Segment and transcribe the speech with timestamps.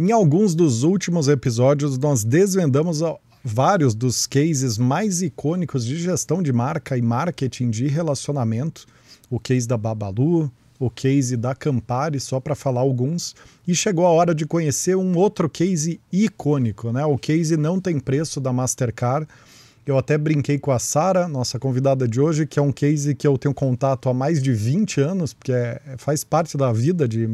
[0.00, 3.00] Em alguns dos últimos episódios, nós desvendamos
[3.42, 8.86] vários dos cases mais icônicos de gestão de marca e marketing de relacionamento.
[9.28, 13.34] O case da Babalu, o case da Campari, só para falar alguns.
[13.66, 17.04] E chegou a hora de conhecer um outro case icônico, né?
[17.04, 19.26] O case não tem preço da Mastercard.
[19.84, 23.26] Eu até brinquei com a Sara, nossa convidada de hoje, que é um case que
[23.26, 27.28] eu tenho contato há mais de 20 anos, porque é, faz parte da vida de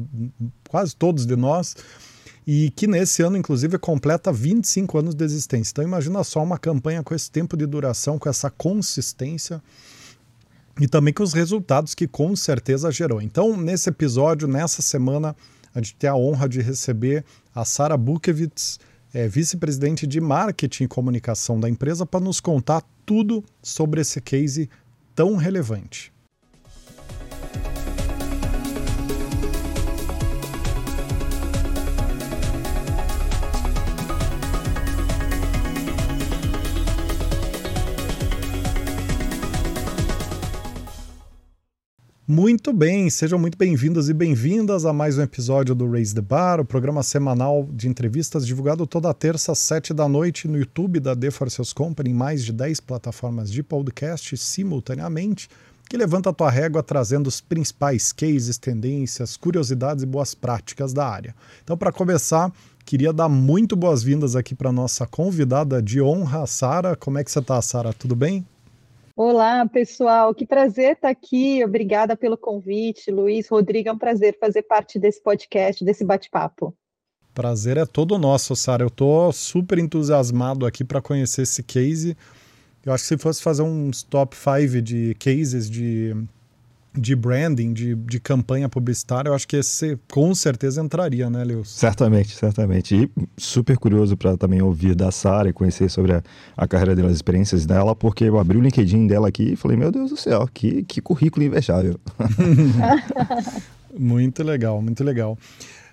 [0.70, 1.76] quase todos de nós,
[2.46, 5.72] e que nesse ano, inclusive, completa 25 anos de existência.
[5.72, 9.62] Então, imagina só uma campanha com esse tempo de duração, com essa consistência
[10.80, 13.22] e também com os resultados que com certeza gerou.
[13.22, 15.34] Então, nesse episódio, nessa semana,
[15.74, 18.78] a gente tem a honra de receber a Sara Bukevitz,
[19.12, 24.68] é, vice-presidente de marketing e comunicação da empresa, para nos contar tudo sobre esse case
[25.14, 26.13] tão relevante.
[42.26, 46.58] Muito bem, sejam muito bem-vindos e bem-vindas a mais um episódio do Raise the Bar,
[46.58, 51.14] o programa semanal de entrevistas divulgado toda terça às sete da noite no YouTube da
[51.14, 55.50] The For Company, em mais de 10 plataformas de podcast simultaneamente,
[55.86, 61.06] que levanta a tua régua trazendo os principais cases, tendências, curiosidades e boas práticas da
[61.06, 61.34] área.
[61.62, 62.50] Então, para começar,
[62.86, 66.96] queria dar muito boas-vindas aqui para nossa convidada de honra, Sara.
[66.96, 67.92] Como é que você está, Sara?
[67.92, 68.46] Tudo bem?
[69.16, 71.64] Olá, pessoal, que prazer estar aqui.
[71.64, 73.88] Obrigada pelo convite, Luiz, Rodrigo.
[73.88, 76.76] É um prazer fazer parte desse podcast, desse bate-papo.
[77.32, 78.82] Prazer é todo nosso, Sara.
[78.82, 82.16] Eu estou super entusiasmado aqui para conhecer esse case.
[82.84, 86.12] Eu acho que se fosse fazer uns top 5 de cases de
[86.96, 91.68] de branding, de, de campanha publicitária, eu acho que esse com certeza entraria, né, Lewis?
[91.70, 92.94] Certamente, certamente.
[92.94, 96.22] E super curioso para também ouvir da Sara e conhecer sobre a,
[96.56, 99.76] a, carreira dela, as experiências dela, porque eu abri o LinkedIn dela aqui e falei,
[99.76, 101.98] meu Deus do céu, que, que currículo invejável.
[103.98, 105.36] muito legal, muito legal.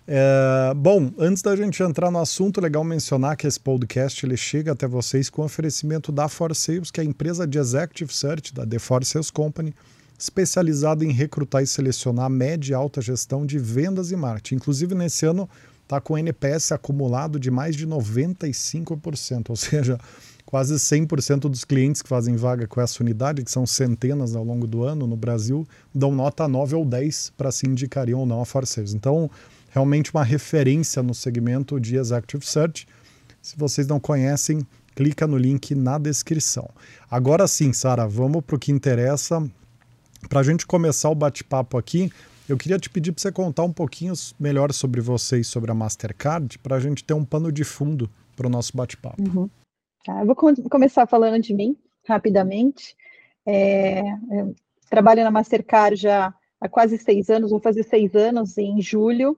[0.07, 4.71] É, bom, antes da gente entrar no assunto, legal mencionar que esse podcast ele chega
[4.71, 8.65] até vocês com oferecimento da For Sales, que é a empresa de Executive Search da
[8.65, 9.73] The For Sales Company,
[10.21, 14.55] especializado em recrutar e selecionar média e alta gestão de vendas e marketing.
[14.55, 15.49] Inclusive, nesse ano,
[15.81, 19.99] está com NPS acumulado de mais de 95%, ou seja,
[20.45, 24.67] quase 100% dos clientes que fazem vaga com essa unidade, que são centenas ao longo
[24.67, 28.45] do ano no Brasil, dão nota 9 ou 10 para se indicariam ou não a
[28.45, 28.93] Forceiros.
[28.93, 29.27] Então,
[29.71, 32.87] realmente uma referência no segmento de Executive Search.
[33.41, 34.61] Se vocês não conhecem,
[34.95, 36.69] clica no link na descrição.
[37.09, 39.43] Agora sim, Sara, vamos para o que interessa,
[40.29, 42.11] para a gente começar o bate-papo aqui,
[42.47, 45.73] eu queria te pedir para você contar um pouquinho melhor sobre você e sobre a
[45.73, 49.21] Mastercard, para a gente ter um pano de fundo para o nosso bate-papo.
[49.21, 49.49] Uhum.
[50.03, 52.95] Tá, eu vou com começar falando de mim, rapidamente.
[53.45, 54.01] É,
[54.89, 59.37] trabalho na Mastercard já há quase seis anos, vou fazer seis anos em julho,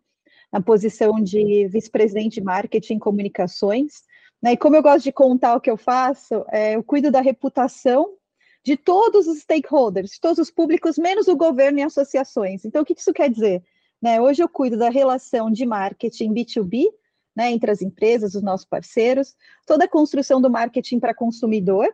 [0.52, 4.04] na posição de vice-presidente de marketing e comunicações.
[4.42, 7.22] Né, e como eu gosto de contar o que eu faço, é, eu cuido da
[7.22, 8.16] reputação
[8.64, 12.64] de todos os stakeholders, de todos os públicos, menos o governo e associações.
[12.64, 13.64] Então, o que isso quer dizer?
[14.02, 16.88] Né, hoje eu cuido da relação de marketing B2B,
[17.36, 19.36] né, entre as empresas, os nossos parceiros,
[19.66, 21.88] toda a construção do marketing para consumidor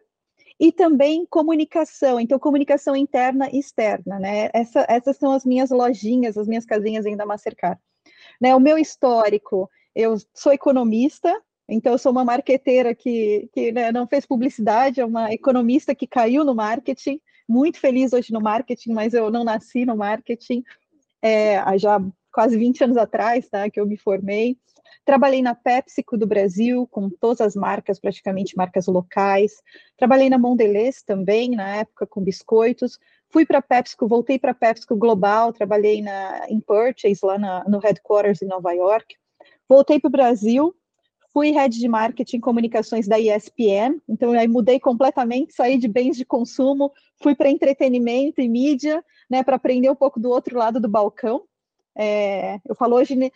[0.60, 4.50] e também comunicação, então comunicação interna e externa, né?
[4.54, 7.80] Essa, essas são as minhas lojinhas, as minhas casinhas ainda Mastercard.
[8.42, 11.34] Né, o meu histórico, eu sou economista,
[11.70, 16.08] então, eu sou uma marqueteira que, que né, não fez publicidade, é uma economista que
[16.08, 20.64] caiu no marketing, muito feliz hoje no marketing, mas eu não nasci no marketing,
[21.22, 24.58] é, já quase 20 anos atrás, tá, que eu me formei.
[25.06, 29.62] Trabalhei na PepsiCo do Brasil, com todas as marcas, praticamente marcas locais.
[29.98, 33.00] Trabalhei na Mondelez também, na época, com biscoitos.
[33.32, 37.64] Fui para a PepsiCo, voltei para a PepsiCo Global, trabalhei na, em Purchase, lá na,
[37.66, 39.16] no headquarters em Nova York.
[39.68, 40.76] Voltei para o Brasil,
[41.32, 46.18] fui head de marketing e comunicações da ESPN, então aí mudei completamente, saí de bens
[46.18, 46.92] de consumo,
[47.22, 51.44] fui para entretenimento e mídia, né, para aprender um pouco do outro lado do balcão.
[51.96, 53.32] É, eu falo hoje, né,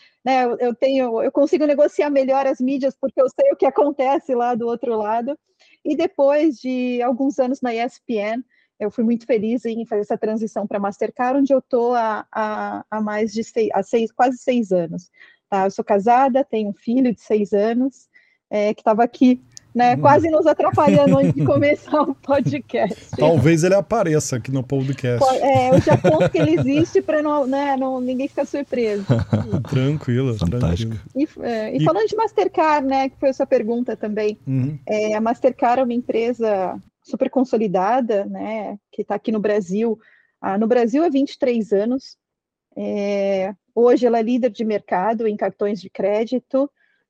[0.60, 4.56] eu tenho, eu consigo negociar melhor as mídias porque eu sei o que acontece lá
[4.56, 5.38] do outro lado.
[5.84, 8.44] E depois de alguns anos na ESPN,
[8.80, 12.86] eu fui muito feliz em fazer essa transição para Mastercard, onde eu estou há, há,
[12.90, 15.10] há, mais de seis, há seis, quase seis anos.
[15.54, 15.66] Tá?
[15.66, 18.08] Eu sou casada, tenho um filho de seis anos,
[18.50, 19.40] é, que estava aqui
[19.74, 19.96] né?
[19.96, 20.02] Hum.
[20.02, 23.10] Quase nos atrapalhando antes de começar o podcast.
[23.18, 25.24] Talvez ele apareça aqui no podcast.
[25.42, 29.04] É, eu já conto que ele existe para não, né, não, ninguém ficar surpreso.
[29.68, 30.96] tranquilo, Fantástico.
[31.12, 31.40] tranquilo.
[31.44, 34.38] E, é, e, e, falando de Mastercard, né, que foi essa pergunta também.
[34.46, 34.78] Uhum.
[34.88, 39.98] É, a Mastercard é uma empresa super consolidada, né, que está aqui no Brasil.
[40.40, 42.16] Ah, no Brasil há 23 anos.
[42.76, 46.70] É, hoje ela é líder de mercado em cartões de crédito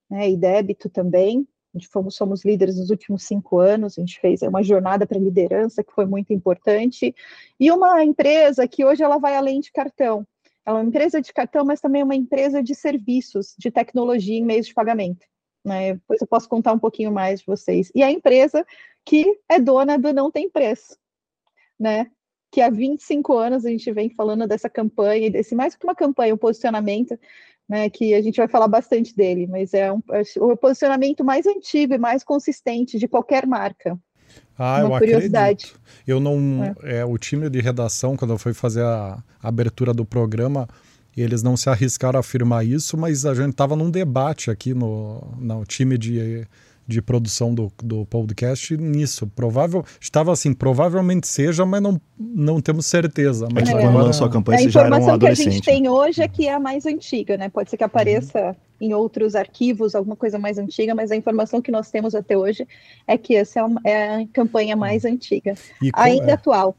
[0.10, 1.48] né, e débito também.
[1.74, 5.18] A gente fomos, somos líderes nos últimos cinco anos, a gente fez uma jornada para
[5.18, 7.16] liderança que foi muito importante,
[7.60, 10.26] e uma empresa que hoje ela vai além de cartão.
[10.66, 14.38] Ela é uma empresa de cartão, mas também é uma empresa de serviços, de tecnologia
[14.38, 15.26] em meios de pagamento.
[15.66, 15.94] Né?
[15.94, 17.92] Depois eu posso contar um pouquinho mais de vocês.
[17.96, 18.66] E a empresa
[19.06, 20.98] que é dona do Não Tem Preço,
[21.80, 22.10] né?
[22.54, 26.36] Que há 25 anos a gente vem falando dessa campanha, desse mais que uma campanha,
[26.36, 27.18] um posicionamento
[27.68, 31.48] né, que a gente vai falar bastante dele, mas é, um, é o posicionamento mais
[31.48, 33.98] antigo e mais consistente de qualquer marca.
[34.56, 35.66] Ah, Uma eu curiosidade.
[35.66, 35.82] acredito.
[36.06, 36.76] Eu não.
[36.84, 37.00] É.
[37.00, 37.06] é.
[37.06, 40.68] o time de redação, quando eu fui fazer a, a abertura do programa,
[41.18, 45.22] eles não se arriscaram a afirmar isso, mas a gente estava num debate aqui no,
[45.40, 46.48] no time de
[46.94, 49.28] de produção do, do podcast nisso.
[49.28, 53.48] Provável, estava assim, provavelmente seja, mas não, não temos certeza.
[53.54, 55.10] Mas é, quando lançou a campanha, você já era um adolescente.
[55.10, 57.50] A informação que a gente tem hoje é que é a mais antiga, né?
[57.50, 58.56] Pode ser que apareça uhum.
[58.80, 62.68] em outros arquivos alguma coisa mais antiga, mas a informação que nós temos até hoje
[63.08, 65.56] é que essa é, uma, é a campanha mais antiga,
[65.94, 66.76] ainda é, atual.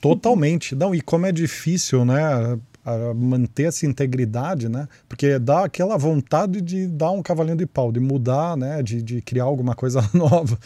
[0.00, 0.74] Totalmente.
[0.74, 2.58] Não, e como é difícil, né?
[2.84, 4.86] A manter essa integridade, né?
[5.08, 8.82] Porque dá aquela vontade de dar um cavalinho de pau, de mudar, né?
[8.82, 10.58] De, de criar alguma coisa nova.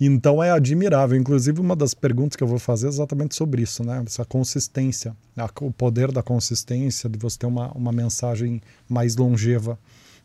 [0.00, 1.18] Então é admirável.
[1.18, 4.02] Inclusive, uma das perguntas que eu vou fazer é exatamente sobre isso, né?
[4.06, 5.16] Essa consistência,
[5.60, 9.78] o poder da consistência, de você ter uma, uma mensagem mais longeva.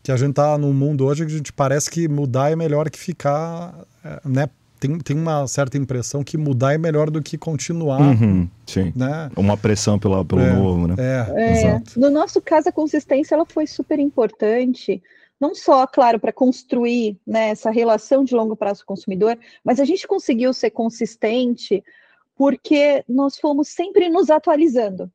[0.03, 2.89] Que a gente tá num mundo hoje que a gente parece que mudar é melhor
[2.89, 4.49] que ficar, é, né?
[4.81, 8.01] Tem, tem uma certa impressão que mudar é melhor do que continuar.
[8.01, 8.91] Uhum, sim.
[8.95, 9.29] Né?
[9.37, 10.95] Uma pressão pelo, pelo é, novo, né?
[10.97, 11.99] É, é, exato.
[11.99, 15.01] No nosso caso, a consistência ela foi super importante.
[15.39, 19.79] Não só, claro, para construir né, essa relação de longo prazo com o consumidor, mas
[19.79, 21.83] a gente conseguiu ser consistente
[22.35, 25.11] porque nós fomos sempre nos atualizando,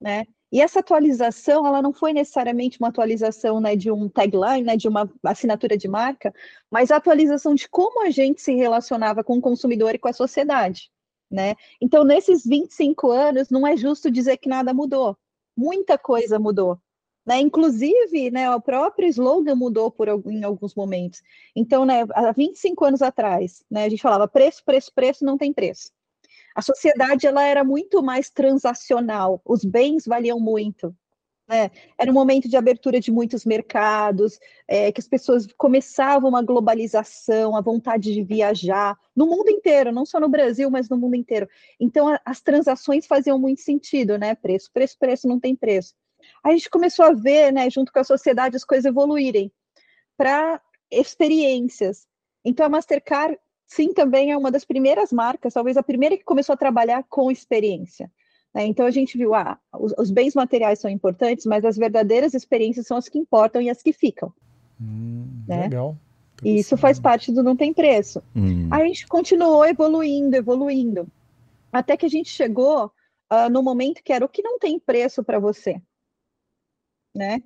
[0.00, 0.26] né?
[0.50, 4.88] E essa atualização, ela não foi necessariamente uma atualização né, de um tagline, né, de
[4.88, 6.34] uma assinatura de marca,
[6.70, 10.12] mas a atualização de como a gente se relacionava com o consumidor e com a
[10.12, 10.90] sociedade.
[11.30, 11.54] Né?
[11.80, 15.18] Então, nesses 25 anos, não é justo dizer que nada mudou.
[15.54, 16.80] Muita coisa mudou.
[17.26, 17.40] Né?
[17.40, 21.22] Inclusive, né, o próprio slogan mudou por, em alguns momentos.
[21.54, 25.52] Então, né, há 25 anos atrás, né, a gente falava preço, preço, preço, não tem
[25.52, 25.90] preço
[26.58, 30.92] a sociedade ela era muito mais transacional, os bens valiam muito.
[31.48, 31.70] Né?
[31.96, 37.56] Era um momento de abertura de muitos mercados, é, que as pessoas começavam uma globalização,
[37.56, 41.48] a vontade de viajar, no mundo inteiro, não só no Brasil, mas no mundo inteiro.
[41.78, 44.34] Então, a, as transações faziam muito sentido, né?
[44.34, 45.94] Preço, preço, preço, não tem preço.
[46.42, 49.52] Aí a gente começou a ver, né, junto com a sociedade, as coisas evoluírem
[50.16, 50.60] para
[50.90, 52.08] experiências.
[52.44, 56.54] Então, a Mastercard Sim, também é uma das primeiras marcas, talvez a primeira que começou
[56.54, 58.10] a trabalhar com experiência.
[58.54, 58.64] Né?
[58.66, 62.86] Então a gente viu, ah, os, os, bens materiais são importantes, mas as verdadeiras experiências
[62.86, 64.32] são as que importam e as que ficam.
[64.80, 65.64] Hum, né?
[65.64, 65.96] Legal.
[66.42, 68.22] E isso faz parte do não tem preço.
[68.34, 68.68] Hum.
[68.70, 71.06] Aí a gente continuou evoluindo, evoluindo,
[71.70, 72.86] até que a gente chegou
[73.30, 75.82] uh, no momento que era o que não tem preço para você,
[77.14, 77.42] né?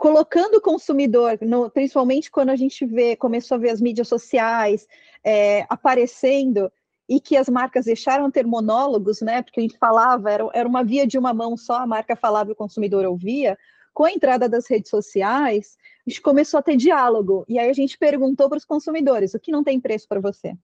[0.00, 4.88] Colocando o consumidor, no, principalmente quando a gente vê, começou a ver as mídias sociais
[5.22, 6.72] é, aparecendo
[7.06, 9.42] e que as marcas deixaram de ter monólogos, né?
[9.42, 12.48] Porque a gente falava, era, era uma via de uma mão só, a marca falava
[12.48, 13.58] e o consumidor ouvia.
[13.92, 17.44] Com a entrada das redes sociais, a gente começou a ter diálogo.
[17.46, 20.56] E aí a gente perguntou para os consumidores: o que não tem preço para você?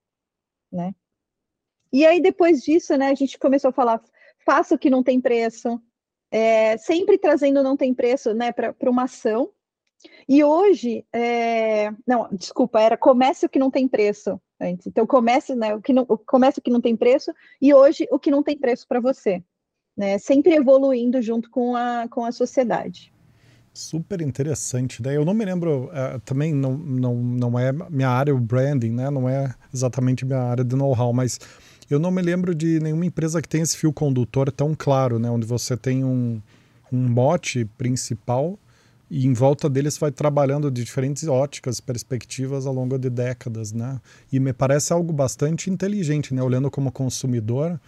[0.73, 0.95] Né?
[1.93, 4.01] E aí, depois disso, né, a gente começou a falar:
[4.47, 5.79] faça o que não tem preço,
[6.31, 9.51] é, sempre trazendo não tem preço né, para uma ação.
[10.29, 14.87] E hoje, é, não, desculpa, era comece o que não tem preço antes.
[14.87, 16.19] Então, comece, né, o que não, o
[16.63, 19.43] que não tem preço e hoje o que não tem preço para você.
[19.97, 23.11] Né, sempre evoluindo junto com a, com a sociedade.
[23.73, 25.17] Super interessante, né?
[25.17, 29.11] Eu não me lembro, uh, também não, não, não é minha área, o branding, né?
[29.11, 31.39] Não é exatamente minha área de know-how, mas
[31.91, 35.31] eu não me lembro de nenhuma empresa que tenha esse fio condutor tão claro, né?
[35.31, 36.41] Onde você tem um,
[36.93, 38.59] um mote principal
[39.11, 43.73] e em volta dele você vai trabalhando de diferentes óticas, perspectivas ao longo de décadas,
[43.73, 44.01] né?
[44.33, 46.43] E me parece algo bastante inteligente, né?
[46.43, 47.81] Olhando como consumidor,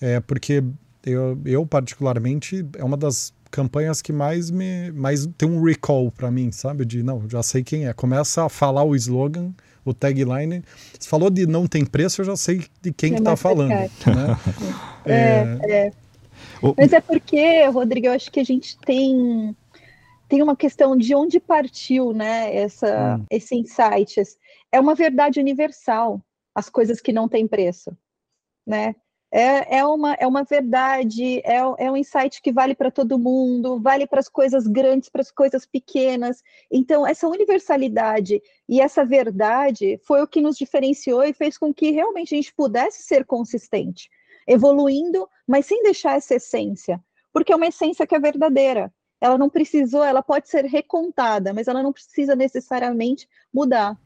[0.00, 0.62] é porque
[1.04, 6.30] eu, eu particularmente é uma das campanhas que mais me mais tem um recall para
[6.30, 6.84] mim, sabe?
[6.84, 7.92] De não, já sei quem é.
[7.92, 9.52] Começa a falar o slogan,
[9.84, 10.62] o tagline.
[10.98, 13.70] Você falou de não tem preço, eu já sei de quem está falando.
[13.70, 13.90] Né?
[15.04, 15.86] é, é.
[15.86, 15.92] é.
[16.76, 19.56] Mas é porque, Rodrigo, eu acho que a gente tem
[20.28, 22.54] tem uma questão de onde partiu, né?
[22.54, 23.26] Essa hum.
[23.30, 24.22] esse insight
[24.70, 26.20] é uma verdade universal.
[26.54, 27.96] As coisas que não têm preço,
[28.66, 28.94] né?
[29.32, 33.80] É, é, uma, é uma verdade, é, é um insight que vale para todo mundo,
[33.80, 36.42] vale para as coisas grandes, para as coisas pequenas.
[36.70, 41.92] Então, essa universalidade e essa verdade foi o que nos diferenciou e fez com que
[41.92, 44.10] realmente a gente pudesse ser consistente,
[44.48, 47.00] evoluindo, mas sem deixar essa essência,
[47.32, 48.92] porque é uma essência que é verdadeira.
[49.20, 53.96] Ela não precisou, ela pode ser recontada, mas ela não precisa necessariamente mudar.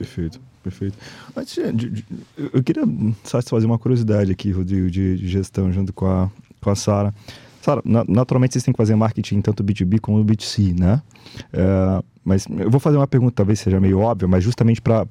[0.00, 0.40] Perfeito.
[0.62, 0.96] Perfeito.
[1.36, 2.04] Antes de,
[2.54, 2.84] eu queria
[3.22, 7.14] satisfazer uma curiosidade aqui, Rodrigo, de, de gestão junto com a, com a Sara.
[7.60, 11.02] Sara, naturalmente vocês têm que fazer marketing tanto B2B como B2C, né?
[11.52, 15.04] É, mas eu vou fazer uma pergunta, talvez seja meio óbvia, mas justamente para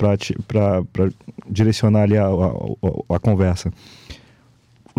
[1.47, 3.71] direcionar ali a, a, a, conversa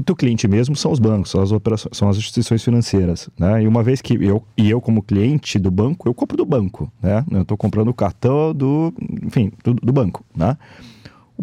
[0.01, 3.63] o teu cliente mesmo são os bancos, são as operações, são as instituições financeiras, né?
[3.63, 6.93] E uma vez que eu e eu como cliente do banco, eu compro do banco,
[7.03, 7.25] né?
[7.31, 8.93] Eu estou comprando o cartão do,
[9.23, 10.57] enfim, do, do, banco, né?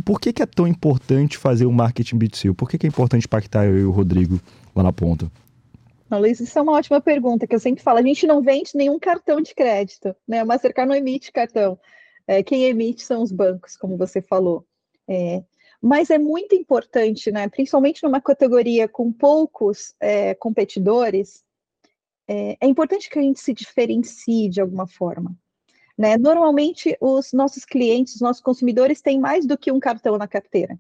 [0.03, 2.53] Por que, que é tão importante fazer o marketing B2C?
[2.53, 4.39] Por que, que é importante impactar eu e o Rodrigo
[4.75, 5.31] lá na ponta?
[6.09, 7.99] Não, Luiz, isso é uma ótima pergunta que eu sempre falo.
[7.99, 10.39] A gente não vende nenhum cartão de crédito, né?
[10.39, 11.77] A Mastercard não emite cartão.
[12.27, 14.65] É, quem emite são os bancos, como você falou.
[15.07, 15.43] É,
[15.81, 21.43] mas é muito importante, né, principalmente numa categoria com poucos é, competidores,
[22.27, 25.35] é, é, importante que a gente se diferencie de alguma forma.
[25.97, 26.17] Né?
[26.17, 30.77] Normalmente, os nossos clientes, os nossos consumidores têm mais do que um cartão na carteira.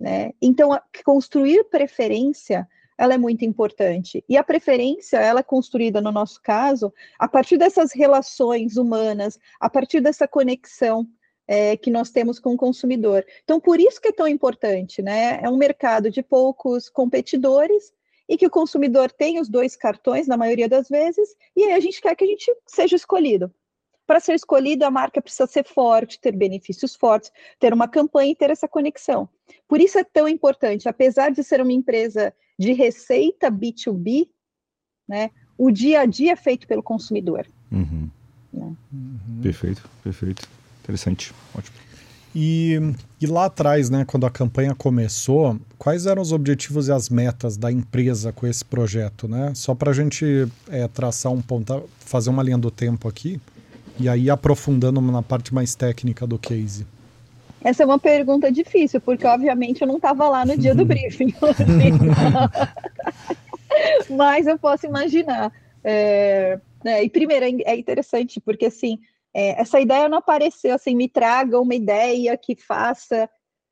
[0.00, 0.32] Né?
[0.40, 0.70] Então,
[1.04, 2.66] construir preferência
[2.96, 4.24] ela é muito importante.
[4.28, 9.68] E a preferência, ela é construída, no nosso caso, a partir dessas relações humanas, a
[9.68, 11.06] partir dessa conexão
[11.46, 13.24] é, que nós temos com o consumidor.
[13.42, 15.40] Então, por isso que é tão importante, né?
[15.42, 17.92] É um mercado de poucos competidores
[18.28, 21.80] e que o consumidor tem os dois cartões na maioria das vezes, e aí a
[21.80, 23.52] gente quer que a gente seja escolhido.
[24.06, 28.36] Para ser escolhido, a marca precisa ser forte, ter benefícios fortes, ter uma campanha e
[28.36, 29.28] ter essa conexão.
[29.66, 34.28] Por isso é tão importante, apesar de ser uma empresa de receita B2B,
[35.08, 37.46] né, o dia a dia é feito pelo consumidor.
[37.70, 38.10] Uhum.
[38.52, 38.76] Né?
[38.92, 39.40] Uhum.
[39.42, 40.48] Perfeito, perfeito.
[40.84, 41.74] Interessante, ótimo.
[42.36, 42.80] E,
[43.20, 47.56] e, lá atrás, né, quando a campanha começou, quais eram os objetivos e as metas
[47.56, 49.52] da empresa com esse projeto, né?
[49.54, 53.40] Só para a gente é, traçar um ponto, fazer uma linha do tempo aqui
[54.00, 56.84] e aí aprofundando na parte mais técnica do case.
[57.62, 61.32] Essa é uma pergunta difícil, porque obviamente eu não estava lá no dia do briefing.
[64.10, 65.52] Mas eu posso imaginar.
[65.84, 68.98] É, né, e primeiro, é, é interessante, porque assim,
[69.34, 73.28] é, essa ideia não apareceu assim, me traga uma ideia que faça.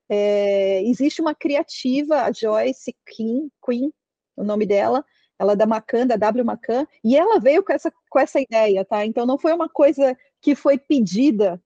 [0.09, 3.92] É, existe uma criativa, a Joyce Queen, Queen,
[4.37, 5.04] o nome dela,
[5.38, 8.85] ela é da Macan, da W Macan, e ela veio com essa, com essa ideia,
[8.85, 9.07] tá?
[9.07, 11.62] Então não foi uma coisa que foi pedida,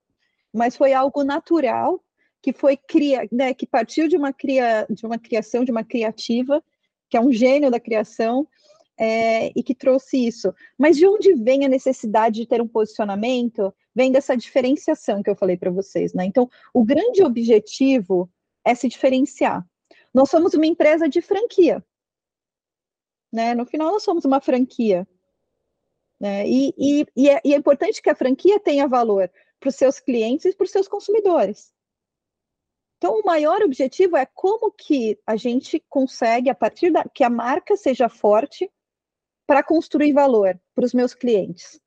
[0.52, 2.02] mas foi algo natural
[2.42, 6.62] que foi cria, né, que partiu de uma cria, de uma criação, de uma criativa,
[7.10, 8.46] que é um gênio da criação,
[8.98, 10.54] é, e que trouxe isso.
[10.78, 13.74] Mas de onde vem a necessidade de ter um posicionamento?
[13.96, 16.26] Vem dessa diferenciação que eu falei para vocês, né?
[16.26, 18.30] Então, o grande objetivo
[18.62, 19.66] é se diferenciar.
[20.12, 21.82] Nós somos uma empresa de franquia,
[23.32, 23.54] né?
[23.54, 25.08] No final, nós somos uma franquia.
[26.20, 26.46] Né?
[26.46, 29.98] E, e, e, é, e é importante que a franquia tenha valor para os seus
[29.98, 31.72] clientes e para os seus consumidores.
[32.98, 37.30] Então, o maior objetivo é como que a gente consegue, a partir da que a
[37.30, 38.70] marca seja forte,
[39.46, 41.80] para construir valor para os meus clientes.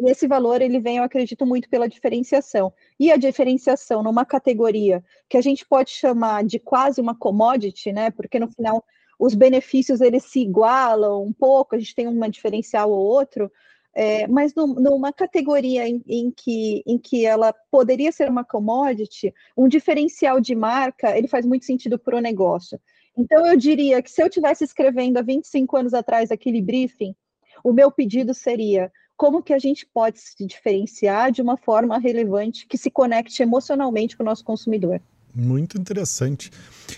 [0.00, 2.72] E esse valor ele vem, eu acredito, muito pela diferenciação.
[2.98, 8.10] E a diferenciação numa categoria que a gente pode chamar de quase uma commodity, né?
[8.10, 8.82] Porque no final
[9.18, 13.52] os benefícios eles se igualam um pouco, a gente tem uma diferencial ou outro,
[13.94, 19.34] é, mas no, numa categoria em, em, que, em que ela poderia ser uma commodity,
[19.54, 22.80] um diferencial de marca ele faz muito sentido para o negócio.
[23.16, 27.14] Então, eu diria que se eu estivesse escrevendo há 25 anos atrás aquele briefing,
[27.62, 28.90] o meu pedido seria
[29.20, 34.16] como que a gente pode se diferenciar de uma forma relevante que se conecte emocionalmente
[34.16, 34.98] com o nosso consumidor.
[35.34, 36.50] Muito interessante.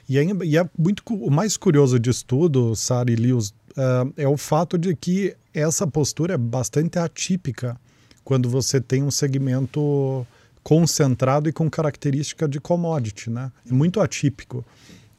[0.08, 4.28] E é, e é muito o mais curioso disso tudo, Sara e Lius, uh, é
[4.28, 7.76] o fato de que essa postura é bastante atípica
[8.22, 10.24] quando você tem um segmento
[10.62, 13.50] concentrado e com característica de commodity, né?
[13.68, 14.64] É muito atípico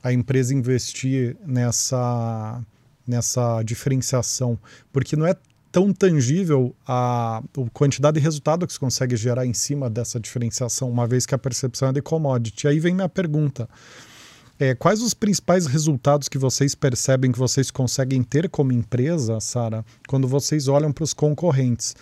[0.01, 2.61] a empresa investir nessa
[3.05, 4.57] nessa diferenciação,
[4.93, 5.35] porque não é
[5.73, 10.87] tão tangível a, a quantidade de resultado que se consegue gerar em cima dessa diferenciação,
[10.87, 12.67] uma vez que a percepção é de commodity.
[12.67, 13.67] Aí vem minha pergunta.
[14.59, 19.83] É, quais os principais resultados que vocês percebem que vocês conseguem ter como empresa, Sara,
[20.07, 21.95] quando vocês olham para os concorrentes?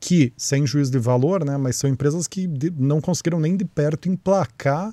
[0.00, 4.08] Que, sem juízo de valor, né, mas são empresas que não conseguiram nem de perto
[4.08, 4.92] emplacar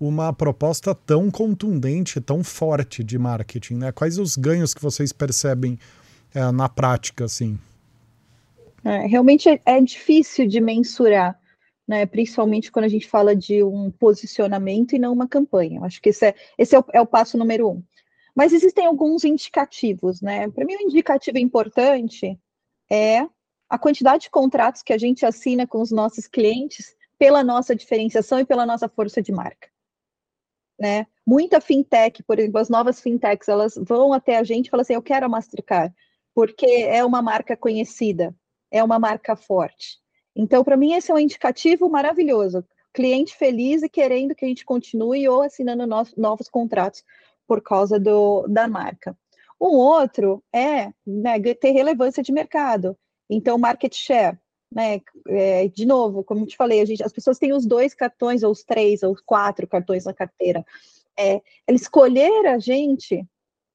[0.00, 3.74] uma proposta tão contundente, tão forte de marketing.
[3.74, 3.92] Né?
[3.92, 5.78] Quais os ganhos que vocês percebem
[6.34, 7.24] é, na prática?
[7.24, 7.58] Assim?
[8.84, 11.38] É, realmente é, é difícil de mensurar
[11.88, 15.80] né, principalmente quando a gente fala de um posicionamento e não uma campanha.
[15.82, 17.82] Acho que esse é, esse é o, é o passo número um.
[18.36, 20.48] Mas existem alguns indicativos, né?
[20.50, 22.38] Para mim, um indicativo importante
[22.90, 23.26] é
[23.70, 28.38] a quantidade de contratos que a gente assina com os nossos clientes pela nossa diferenciação
[28.38, 29.68] e pela nossa força de marca.
[30.78, 31.06] Né?
[31.26, 34.94] Muita fintech, por exemplo, as novas fintechs, elas vão até a gente e falam assim:
[34.94, 35.92] eu quero a Mastercard,
[36.38, 38.32] porque é uma marca conhecida,
[38.70, 39.98] é uma marca forte.
[40.36, 42.64] Então, para mim, esse é um indicativo maravilhoso.
[42.94, 47.02] Cliente feliz e querendo que a gente continue ou assinando no novos contratos
[47.44, 49.18] por causa do, da marca.
[49.60, 52.96] Um outro é né, ter relevância de mercado.
[53.28, 54.38] Então, market share.
[54.72, 58.44] Né, é, de novo, como eu te falei, gente, as pessoas têm os dois cartões,
[58.44, 60.64] ou os três, ou os quatro cartões na carteira.
[61.18, 63.26] É, escolher a gente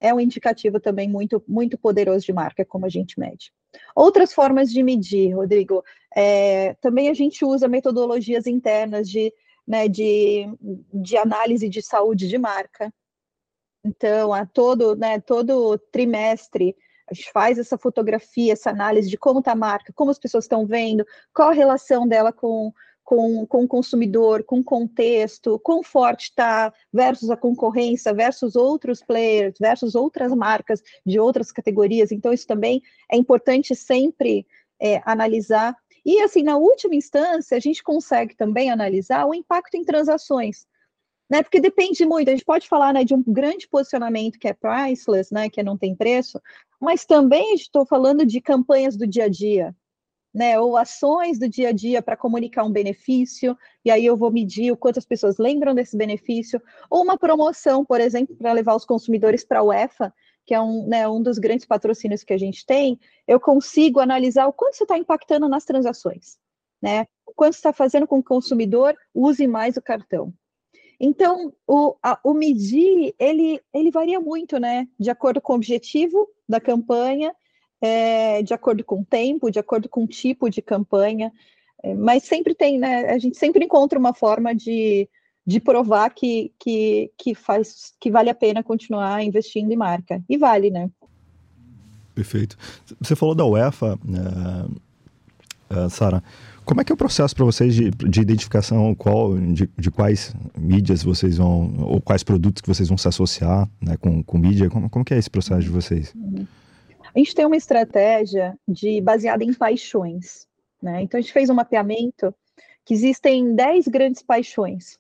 [0.04, 3.54] é um indicativo também muito, muito poderoso de marca, como a gente mede.
[3.96, 5.82] Outras formas de medir, Rodrigo,
[6.14, 9.34] é, também a gente usa metodologias internas de,
[9.66, 10.46] né, de,
[10.94, 12.94] de análise de saúde de marca.
[13.82, 16.76] Então, a todo, né, todo trimestre,
[17.10, 20.44] a gente faz essa fotografia, essa análise de como está a marca, como as pessoas
[20.44, 25.84] estão vendo, qual a relação dela com, com, com o consumidor, com o contexto, quão
[25.84, 32.12] forte está versus a concorrência, versus outros players, versus outras marcas de outras categorias.
[32.12, 32.82] Então, isso também
[33.12, 34.48] é importante sempre
[34.80, 35.76] é, analisar.
[36.06, 40.66] E, assim, na última instância, a gente consegue também analisar o impacto em transações.
[41.30, 44.54] Né, porque depende muito, a gente pode falar né, de um grande posicionamento que é
[44.54, 46.40] priceless, né, que não tem preço,
[46.80, 49.74] mas também estou falando de campanhas do dia a dia,
[50.34, 54.32] né, ou ações do dia a dia para comunicar um benefício, e aí eu vou
[54.32, 58.76] medir o quanto as pessoas lembram desse benefício, ou uma promoção, por exemplo, para levar
[58.76, 60.14] os consumidores para a UEFA,
[60.46, 64.48] que é um, né, um dos grandes patrocínios que a gente tem, eu consigo analisar
[64.48, 66.38] o quanto você está impactando nas transações,
[66.82, 67.06] né?
[67.26, 70.34] O quanto está fazendo com que o consumidor use mais o cartão.
[71.00, 74.88] Então, o, a, o medir, ele, ele varia muito, né?
[75.00, 77.34] De acordo com o objetivo da campanha
[77.84, 81.34] é, de acordo com o tempo, de acordo com o tipo de campanha,
[81.84, 83.10] é, mas sempre tem, né?
[83.10, 85.10] A gente sempre encontra uma forma de,
[85.46, 90.24] de provar que, que, que faz que vale a pena continuar investindo em marca.
[90.30, 90.90] E vale, né?
[92.16, 92.58] Perfeito.
[93.02, 96.24] Você falou da UEFA, uh, uh, Sara.
[96.64, 100.34] Como é que é o processo para vocês de, de identificação qual, de, de, quais
[100.58, 104.70] mídias vocês vão, ou quais produtos que vocês vão se associar né, com, com mídia?
[104.70, 106.14] Como, como que é esse processo de vocês?
[106.16, 106.48] Uhum.
[107.16, 110.48] A gente tem uma estratégia de baseada em paixões.
[110.82, 111.04] Né?
[111.04, 112.34] Então, a gente fez um mapeamento
[112.84, 115.00] que existem 10 grandes paixões: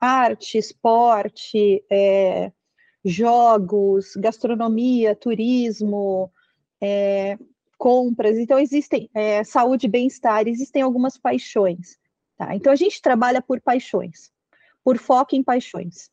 [0.00, 2.52] arte, esporte, é,
[3.04, 6.30] jogos, gastronomia, turismo,
[6.80, 7.38] é,
[7.78, 8.36] compras.
[8.38, 11.98] Então, existem é, saúde e bem-estar, existem algumas paixões.
[12.36, 12.54] Tá?
[12.54, 14.30] Então, a gente trabalha por paixões,
[14.84, 16.10] por foco em paixões.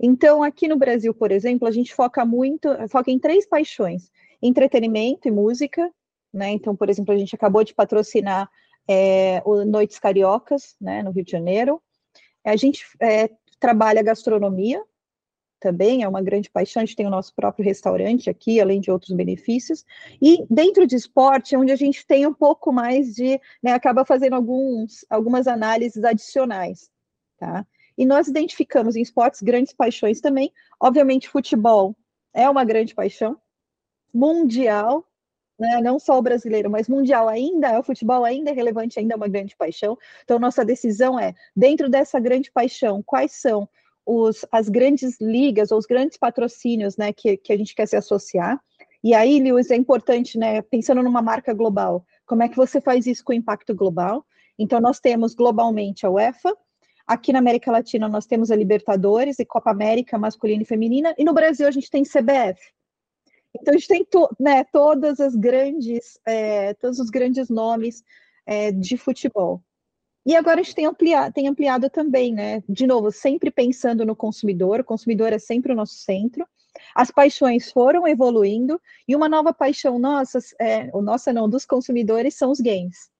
[0.00, 4.10] Então, aqui no Brasil, por exemplo, a gente foca muito, foca em três paixões,
[4.42, 5.90] entretenimento e música,
[6.32, 6.50] né?
[6.50, 8.50] Então, por exemplo, a gente acabou de patrocinar
[8.88, 11.80] é, o Noites Cariocas, né, no Rio de Janeiro.
[12.44, 14.82] A gente é, trabalha gastronomia,
[15.60, 18.90] também é uma grande paixão, a gente tem o nosso próprio restaurante aqui, além de
[18.90, 19.84] outros benefícios.
[20.20, 24.04] E dentro de esporte, é onde a gente tem um pouco mais de, né, acaba
[24.04, 26.90] fazendo alguns, algumas análises adicionais,
[27.36, 27.66] tá?
[27.96, 30.50] E nós identificamos em esportes grandes paixões também.
[30.80, 31.94] Obviamente, futebol
[32.32, 33.36] é uma grande paixão,
[34.12, 35.04] mundial,
[35.58, 35.80] né?
[35.82, 39.28] não só o brasileiro, mas mundial ainda, o futebol ainda é relevante, ainda é uma
[39.28, 39.96] grande paixão.
[40.24, 43.68] Então, nossa decisão é, dentro dessa grande paixão, quais são
[44.04, 47.96] os, as grandes ligas ou os grandes patrocínios né, que, que a gente quer se
[47.96, 48.60] associar.
[49.02, 53.06] E aí, Lewis, é importante, né, pensando numa marca global, como é que você faz
[53.06, 54.24] isso com impacto global?
[54.58, 56.54] Então, nós temos globalmente a UEFA,
[57.06, 61.24] aqui na América Latina nós temos a Libertadores e Copa América masculina e feminina, e
[61.24, 62.60] no Brasil a gente tem CBF,
[63.54, 68.02] então a gente tem to, né, todas as grandes, é, todos os grandes nomes
[68.46, 69.62] é, de futebol.
[70.24, 72.62] E agora a gente tem ampliado, tem ampliado também, né?
[72.68, 76.46] De novo, sempre pensando no consumidor, o consumidor é sempre o nosso centro.
[76.94, 82.34] As paixões foram evoluindo e uma nova paixão nossa, é, o nossa não, dos consumidores
[82.34, 83.10] são os games.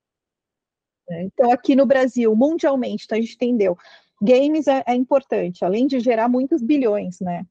[1.09, 3.77] É, então, aqui no Brasil, mundialmente, então a gente entendeu,
[4.23, 7.45] games é, é importante, além de gerar muitos bilhões, né?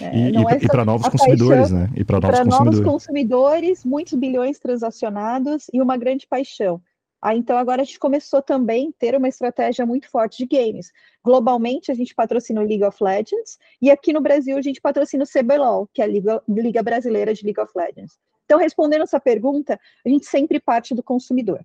[0.00, 1.90] É, e, e, é e para novos consumidores, paixão, né?
[1.96, 6.80] E para novos, novos consumidores, muitos bilhões transacionados e uma grande paixão.
[7.20, 10.92] Ah, então agora a gente começou também a ter uma estratégia muito forte de games.
[11.24, 15.24] Globalmente a gente patrocina o League of Legends e aqui no Brasil a gente patrocina
[15.24, 18.18] o CBLOL, que é a Liga, Liga Brasileira de League of Legends.
[18.44, 21.60] Então, respondendo essa pergunta, a gente sempre parte do consumidor.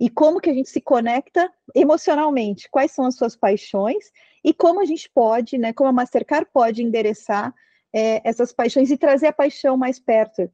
[0.00, 2.68] E como que a gente se conecta emocionalmente?
[2.70, 4.12] Quais são as suas paixões?
[4.44, 7.54] E como a gente pode, né, como a Mastercard pode endereçar
[7.94, 10.50] é, essas paixões e trazer a paixão mais perto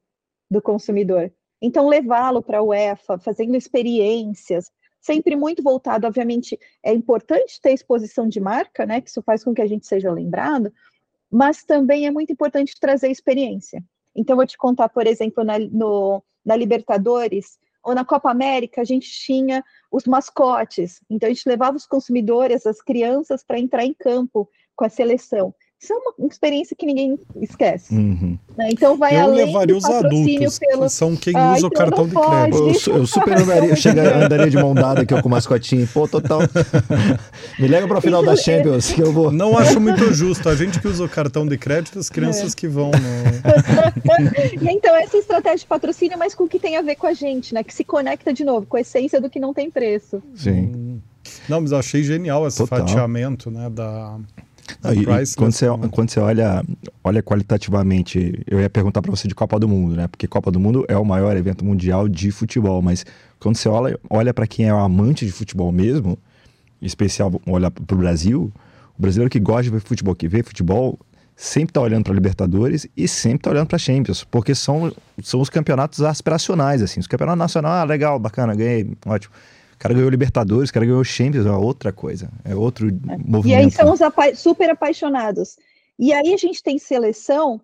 [0.51, 1.33] do consumidor?
[1.61, 4.71] Então, levá-lo para a UEFA, fazendo experiências,
[5.01, 9.55] sempre muito voltado, obviamente, é importante ter exposição de marca, né, que isso faz com
[9.55, 10.73] que a gente seja lembrado,
[11.31, 13.83] mas também é muito importante trazer experiência.
[14.15, 18.85] Então, vou te contar, por exemplo, na, no, na Libertadores ou na Copa América, a
[18.85, 23.93] gente tinha os mascotes, então a gente levava os consumidores, as crianças, para entrar em
[23.93, 25.55] campo com a seleção.
[25.81, 27.95] Isso é uma experiência que ninguém esquece.
[27.95, 28.39] Uhum.
[28.57, 28.71] Né?
[28.71, 30.83] Então vai eu além levaria os adultos, pelo...
[30.83, 32.91] que são quem ah, usa o então cartão de crédito.
[32.91, 35.87] Eu, eu super andaria, eu chegaria, andaria de mão dada aqui com o mascotinho.
[35.93, 36.41] Pô, total.
[37.61, 39.31] Me leva para o final da Champions que eu vou.
[39.31, 40.49] Não acho muito justo.
[40.49, 42.57] A gente que usa o cartão de crédito, as crianças é.
[42.57, 42.91] que vão.
[42.91, 44.71] No...
[44.71, 47.53] então essa estratégia de patrocínio, mas com o que tem a ver com a gente,
[47.53, 47.63] né?
[47.63, 50.23] Que se conecta de novo com a essência do que não tem preço.
[50.35, 50.73] Sim.
[50.75, 51.01] Hum.
[51.47, 52.81] Não, mas eu achei genial esse Total.
[52.81, 54.19] fatiamento, né, da
[54.83, 55.05] não, e,
[55.37, 56.65] quando, você, quando você olha,
[57.03, 60.09] olha qualitativamente, eu ia perguntar para você de Copa do Mundo, né?
[60.09, 63.05] Porque Copa do Mundo é o maior evento mundial de futebol, mas
[63.39, 66.19] quando você olha, olha para quem é um amante de futebol mesmo,
[66.81, 68.53] em especial olhar para o Brasil,
[68.99, 70.99] o brasileiro que gosta de ver futebol, que vê futebol,
[71.37, 75.51] sempre está olhando para Libertadores e sempre está olhando para Champions, porque são, são os
[75.51, 77.01] campeonatos aspiracionais, assim.
[77.01, 79.35] Os campeonatos nacionais, ah, legal, bacana, ganhei, ótimo
[79.79, 82.93] cara ganhou Libertadores, o cara ganhou Champions, é outra coisa, é outro é.
[82.93, 83.47] movimento.
[83.47, 85.57] E aí são os apa super apaixonados.
[85.99, 87.61] E aí a gente tem seleção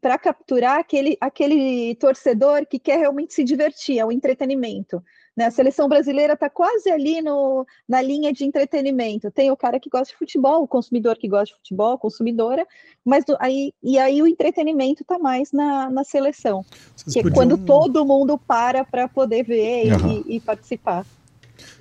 [0.00, 5.02] para capturar aquele, aquele torcedor que quer realmente se divertir, é o entretenimento.
[5.36, 5.46] Né?
[5.46, 9.30] A seleção brasileira está quase ali no, na linha de entretenimento.
[9.30, 12.66] Tem o cara que gosta de futebol, o consumidor que gosta de futebol, a consumidora,
[13.04, 17.22] mas do, aí, e aí o entretenimento está mais na, na seleção, Vocês que é
[17.22, 17.32] podiam...
[17.32, 20.22] é quando todo mundo para para poder ver uhum.
[20.26, 21.04] e, e participar.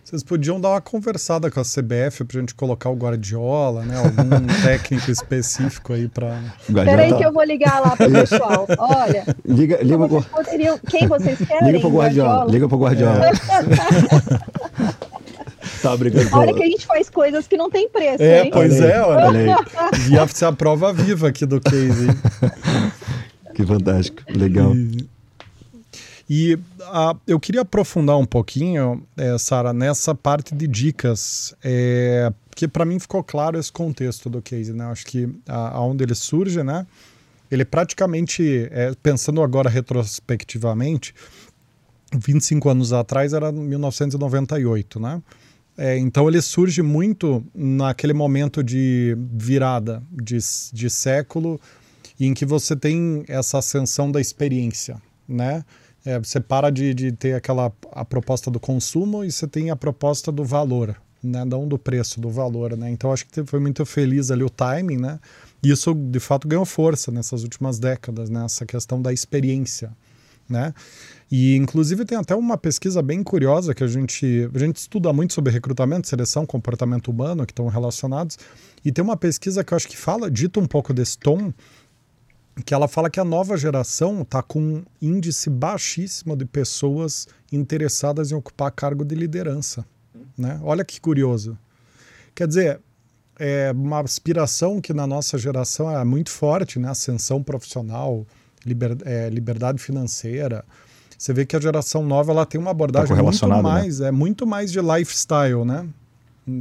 [0.04, 3.98] Vocês podiam dar uma conversada com a CBF pra gente colocar o Guardiola, né?
[3.98, 6.38] Algum técnico específico aí pra.
[6.68, 8.68] Espera aí que eu vou ligar lá pro pessoal.
[8.78, 9.24] Olha.
[9.46, 10.78] Liga, liga vocês poderiam...
[10.80, 11.68] Quem vocês querem?
[11.68, 12.30] Liga pro Guardiola.
[12.30, 12.52] Guardiola?
[12.52, 13.26] Liga pro Guardiola.
[13.26, 13.32] É.
[15.82, 16.28] tá brincando.
[16.34, 18.22] Olha que a gente faz coisas que não tem preço.
[18.22, 18.52] É, hein?
[18.52, 19.28] pois é, olha.
[19.28, 19.48] olha aí.
[20.12, 22.18] Ia ser a prova viva aqui do case, hein?
[23.56, 24.22] que fantástico.
[24.30, 24.76] Legal.
[24.76, 25.10] E...
[26.34, 32.70] E uh, eu queria aprofundar um pouquinho, é, Sara, nessa parte de dicas, é, porque
[32.70, 34.86] para mim ficou claro esse contexto do case, né?
[34.86, 36.88] Acho que aonde ele surge, né?
[37.52, 41.14] Ele praticamente, é, pensando agora retrospectivamente,
[42.16, 45.22] 25 anos atrás era 1998, né?
[45.78, 50.38] É, então ele surge muito naquele momento de virada de,
[50.72, 51.60] de século
[52.18, 54.96] em que você tem essa ascensão da experiência,
[55.28, 55.66] né?
[56.06, 59.76] É, você para de, de ter aquela a proposta do consumo e você tem a
[59.76, 61.46] proposta do valor, né?
[61.46, 62.90] Não do preço, do valor, né?
[62.90, 65.20] Então acho que foi muito feliz ali o timing, né?
[65.64, 68.46] E isso de fato ganhou força nessas últimas décadas, né?
[68.46, 69.92] Essa questão da experiência,
[70.50, 70.74] né?
[71.32, 75.34] E inclusive tem até uma pesquisa bem curiosa que a gente a gente estuda muito
[75.34, 78.40] sobre recrutamento, seleção, comportamento humano que estão relacionados.
[78.84, 81.54] E tem uma pesquisa que eu acho que fala, dita um pouco desse tom,
[82.66, 88.32] que ela fala que a nova geração está com um índice baixíssimo de pessoas interessadas
[88.32, 89.86] em ocupar cargo de liderança.
[90.38, 90.60] Né?
[90.64, 91.58] Olha que curioso.
[92.36, 92.82] Quer dizer,
[93.40, 96.90] é uma aspiração que na nossa geração é muito forte, né?
[96.90, 98.26] Ascensão profissional,
[98.66, 100.64] liber, é, liberdade financeira.
[101.18, 103.62] Você vê que a geração nova ela tem uma abordagem tá muito né?
[103.62, 104.08] mais, né?
[104.08, 105.88] é muito mais de lifestyle, né?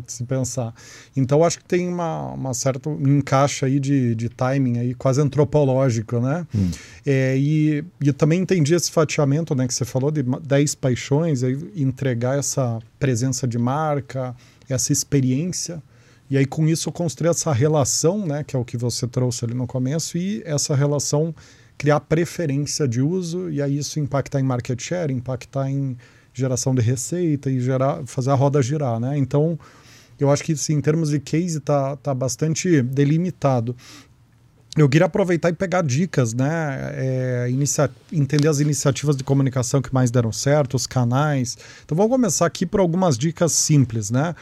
[0.06, 0.74] Se pensar.
[1.16, 6.20] Então acho que tem uma, uma certa encaixe aí de, de timing aí quase antropológico,
[6.20, 6.46] né?
[6.54, 6.70] Hum.
[7.04, 11.56] É, e, e também entendi esse fatiamento, né, que você falou de 10 paixões, aí
[11.74, 14.34] entregar essa presença de marca,
[14.68, 15.82] essa experiência.
[16.28, 19.54] E aí com isso construir essa relação, né, que é o que você trouxe ali
[19.54, 21.34] no começo e essa relação
[21.76, 25.96] criar preferência de uso e aí isso impactar em market share, impactar em
[26.32, 29.16] geração de receita e gerar, fazer a roda girar, né?
[29.18, 29.58] Então,
[30.18, 33.74] eu acho que sim, em termos de case está tá bastante delimitado.
[34.76, 36.92] eu queria aproveitar e pegar dicas, né?
[36.94, 37.90] É, inicia...
[38.12, 41.56] Entender as iniciativas de comunicação que mais deram certo, os canais.
[41.84, 44.34] Então vamos começar aqui por algumas dicas simples, né?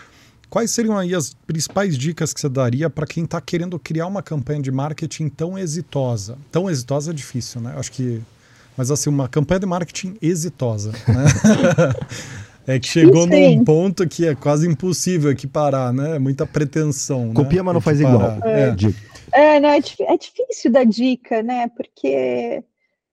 [0.51, 4.23] Quais seriam aí as principais dicas que você daria para quem está querendo criar uma
[4.23, 6.39] campanha de marketing tão exitosa?
[6.51, 7.75] Tão exitosa é difícil, né?
[7.77, 8.21] Acho que.
[8.79, 11.25] Mas assim, uma campanha de marketing exitosa, né?
[12.71, 13.57] É que chegou Sim.
[13.57, 16.19] num ponto que é quase impossível equiparar, né?
[16.19, 17.33] Muita pretensão.
[17.33, 17.63] Copia, né?
[17.63, 18.37] mas não faz igual.
[18.45, 18.77] É.
[19.33, 19.57] É.
[19.57, 21.69] é, não, é, é difícil dar dica, né?
[21.69, 22.63] Porque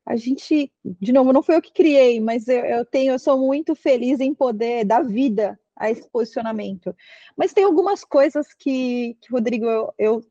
[0.05, 3.37] a gente, de novo, não foi eu que criei, mas eu, eu tenho, eu sou
[3.37, 6.93] muito feliz em poder dar vida a esse posicionamento.
[7.37, 10.21] Mas tem algumas coisas que, que Rodrigo, eu, eu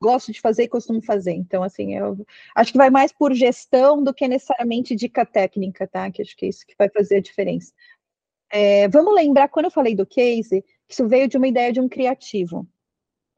[0.00, 1.32] gosto de fazer e costumo fazer.
[1.32, 6.10] Então, assim, eu acho que vai mais por gestão do que necessariamente dica técnica, tá?
[6.10, 7.72] Que acho que é isso que vai fazer a diferença.
[8.50, 11.80] É, vamos lembrar, quando eu falei do case, que isso veio de uma ideia de
[11.80, 12.66] um criativo.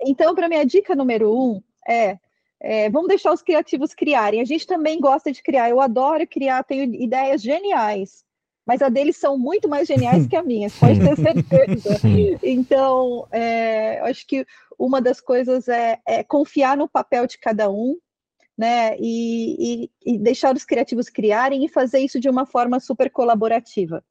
[0.02, 2.18] Então, para minha dica número um é,
[2.60, 4.40] é, vamos deixar os criativos criarem.
[4.40, 5.70] A gente também gosta de criar.
[5.70, 8.22] Eu adoro criar, tenho ideias geniais,
[8.66, 12.00] mas a deles são muito mais geniais que a minha, pode ter certeza.
[12.42, 14.46] Então, é, acho que
[14.86, 17.96] uma das coisas é, é, confiar no papel de cada um,
[18.56, 18.96] né?
[18.98, 24.04] E, e, e deixar os criativos criarem e fazer isso de uma forma super colaborativa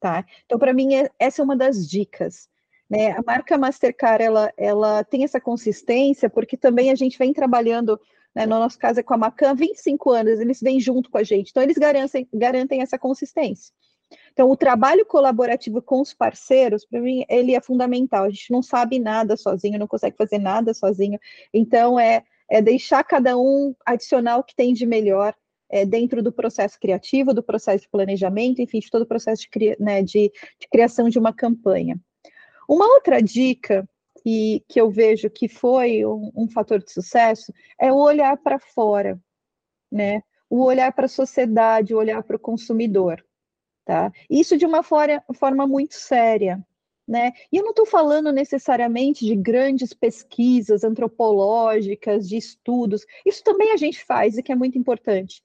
[0.00, 0.24] tá?
[0.46, 2.48] Então, para mim, é, essa é uma das dicas.
[2.88, 3.12] Né?
[3.12, 8.00] A marca Mastercard, ela, ela tem essa consistência, porque também a gente vem trabalhando,
[8.34, 11.22] né, no nosso caso é com a Macan, 25 anos, eles vêm junto com a
[11.22, 13.72] gente, então eles garantem, garantem essa consistência.
[14.32, 18.24] Então, o trabalho colaborativo com os parceiros, para mim, ele é fundamental.
[18.24, 21.18] A gente não sabe nada sozinho, não consegue fazer nada sozinho.
[21.52, 25.34] Então, é, é deixar cada um adicionar o que tem de melhor
[25.68, 29.76] é, dentro do processo criativo, do processo de planejamento, enfim, de todo o processo de,
[29.78, 31.98] né, de, de criação de uma campanha.
[32.68, 33.88] Uma outra dica
[34.22, 38.58] que, que eu vejo que foi um, um fator de sucesso é o olhar para
[38.58, 39.20] fora,
[39.90, 40.22] né?
[40.48, 43.24] O olhar para a sociedade, o olhar para o consumidor,
[43.90, 44.12] tá?
[44.30, 46.64] Isso de uma forma, forma muito séria,
[47.08, 47.32] né?
[47.50, 53.76] E eu não estou falando necessariamente de grandes pesquisas antropológicas, de estudos, isso também a
[53.76, 55.42] gente faz e que é muito importante.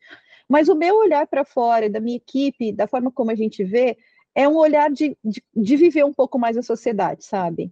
[0.48, 3.98] Mas o meu olhar para fora, da minha equipe, da forma como a gente vê,
[4.36, 7.72] é um olhar de, de, de viver um pouco mais a sociedade, sabe?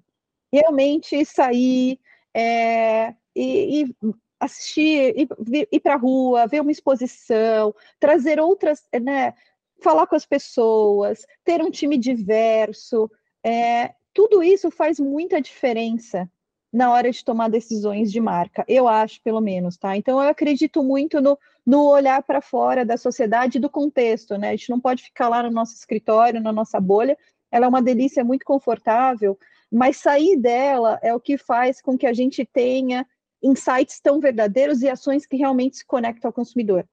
[0.52, 2.00] Realmente sair
[2.34, 3.96] é, e, e
[4.40, 9.36] assistir, ir, ir para a rua, ver uma exposição, trazer outras, né?
[9.82, 13.10] Falar com as pessoas, ter um time diverso,
[13.44, 16.30] é, tudo isso faz muita diferença
[16.72, 19.96] na hora de tomar decisões de marca, eu acho, pelo menos, tá?
[19.96, 24.50] Então, eu acredito muito no, no olhar para fora da sociedade e do contexto, né?
[24.50, 27.16] A gente não pode ficar lá no nosso escritório, na nossa bolha,
[27.52, 29.38] ela é uma delícia muito confortável,
[29.72, 33.06] mas sair dela é o que faz com que a gente tenha
[33.44, 36.88] insights tão verdadeiros e ações que realmente se conectam ao consumidor.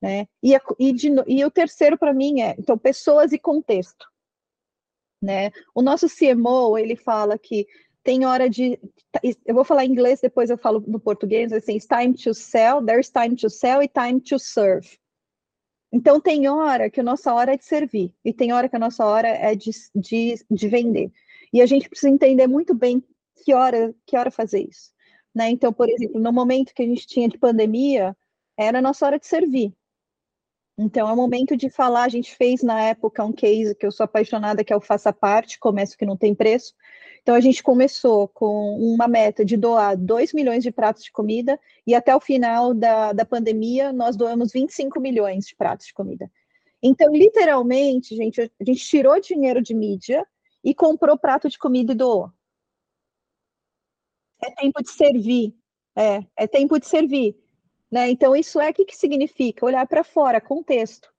[0.00, 0.26] Né?
[0.42, 4.06] E, e, de, e o terceiro para mim é então pessoas e contexto.
[5.20, 5.50] Né?
[5.74, 7.66] O nosso CMO, ele fala que
[8.04, 8.78] tem hora de.
[9.44, 12.84] Eu vou falar em inglês, depois eu falo no português, assim, it's time to sell,
[12.84, 14.88] there's time to sell e time to serve.
[15.92, 18.78] Então, tem hora que a nossa hora é de servir, e tem hora que a
[18.78, 21.10] nossa hora é de, de, de vender.
[21.52, 23.02] E a gente precisa entender muito bem
[23.44, 24.92] que hora, que hora fazer isso.
[25.34, 25.50] Né?
[25.50, 28.16] Então, por exemplo, no momento que a gente tinha de pandemia,
[28.56, 29.72] era a nossa hora de servir.
[30.80, 32.04] Então, é o momento de falar.
[32.04, 35.12] A gente fez na época um case que eu sou apaixonada, que é o Faça
[35.12, 36.72] Parte, Comércio que não tem preço.
[37.20, 41.58] Então, a gente começou com uma meta de doar 2 milhões de pratos de comida,
[41.84, 46.30] e até o final da, da pandemia, nós doamos 25 milhões de pratos de comida.
[46.80, 50.24] Então, literalmente, gente, a gente tirou dinheiro de mídia
[50.62, 52.30] e comprou prato de comida e doou.
[54.40, 55.54] É tempo de servir.
[55.96, 57.36] É, é tempo de servir.
[57.90, 58.10] Né?
[58.10, 59.64] Então, isso é o que, que significa?
[59.64, 61.12] Olhar para fora, contexto.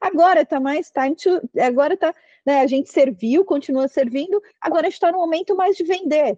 [0.00, 1.48] Agora está mais time to.
[1.60, 2.14] Agora está.
[2.44, 6.36] Né, a gente serviu, continua servindo, agora está no momento mais de vender.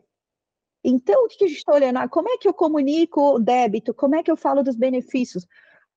[0.84, 1.96] Então, o que, que a gente está olhando?
[1.98, 3.94] Ah, como é que eu comunico o débito?
[3.94, 5.46] Como é que eu falo dos benefícios?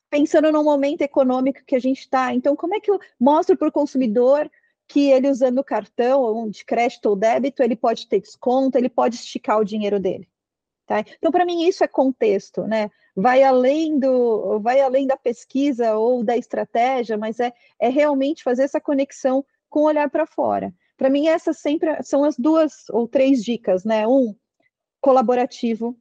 [0.10, 2.34] Pensando no momento econômico que a gente está.
[2.34, 4.50] Então, como é que eu mostro para o consumidor
[4.88, 9.60] que ele usando cartão, de crédito ou débito, ele pode ter desconto, ele pode esticar
[9.60, 10.30] o dinheiro dele?
[10.86, 11.02] Tá?
[11.18, 12.90] Então, para mim, isso é contexto, né?
[13.20, 18.62] Vai além, do, vai além da pesquisa ou da estratégia, mas é, é realmente fazer
[18.62, 20.72] essa conexão com o olhar para fora.
[20.96, 24.08] Para mim, essas sempre são as duas ou três dicas, né?
[24.08, 24.36] Um,
[25.02, 25.98] colaborativo,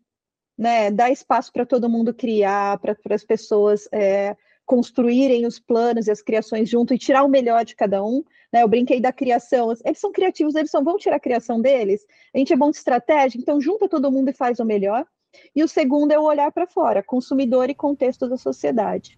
[0.59, 0.90] né?
[0.90, 6.20] Dar espaço para todo mundo criar, para as pessoas é, construírem os planos e as
[6.20, 8.22] criações junto e tirar o melhor de cada um.
[8.52, 8.62] Né?
[8.62, 9.72] Eu brinquei da criação.
[9.85, 12.05] Eles são criativos, eles só vão tirar a criação deles.
[12.35, 15.07] A gente é bom de estratégia, então junta todo mundo e faz o melhor.
[15.55, 19.16] E o segundo é o olhar para fora, consumidor e contexto da sociedade.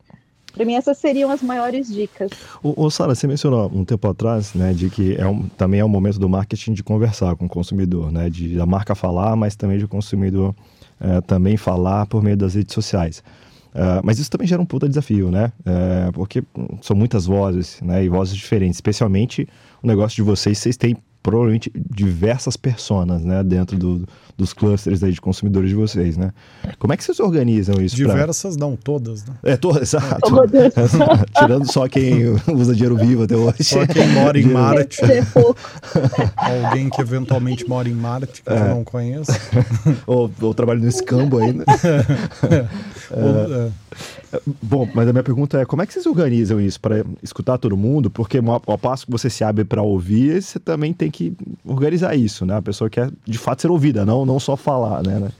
[0.52, 2.30] Para mim, essas seriam as maiores dicas.
[2.62, 5.88] O, Sara, você mencionou um tempo atrás, né, de que é um, também é um
[5.88, 9.78] momento do marketing de conversar com o consumidor, né, de a marca falar, mas também
[9.78, 10.54] de o consumidor
[11.00, 13.22] é, também falar por meio das redes sociais.
[13.68, 15.52] Uh, mas isso também gera um puta desafio, né?
[15.60, 16.42] Uh, porque
[16.80, 18.02] são muitas vozes, né?
[18.02, 18.78] E vozes diferentes.
[18.78, 19.46] Especialmente
[19.82, 25.12] o negócio de vocês, vocês têm provavelmente diversas personas, né, dentro do, dos clusters aí
[25.12, 26.32] de consumidores de vocês, né?
[26.78, 27.96] Como é que vocês organizam isso?
[27.96, 28.66] Diversas, pra...
[28.66, 29.34] não todas, né?
[29.42, 30.30] É, todas, exato.
[31.36, 33.64] Tirando só quem usa dinheiro vivo até hoje.
[33.64, 35.00] Só quem mora em Marte.
[36.36, 38.56] Alguém que eventualmente mora em Marte, que é.
[38.56, 39.32] eu não conheço.
[40.06, 41.64] ou, ou trabalha no escambo ainda.
[43.10, 44.27] é.
[44.62, 47.76] Bom, mas a minha pergunta é como é que vocês organizam isso para escutar todo
[47.76, 48.10] mundo?
[48.10, 52.44] Porque ao passo que você se abre para ouvir, você também tem que organizar isso,
[52.44, 52.56] né?
[52.56, 55.18] A pessoa quer de fato ser ouvida, não, não só falar, né?
[55.18, 55.30] né?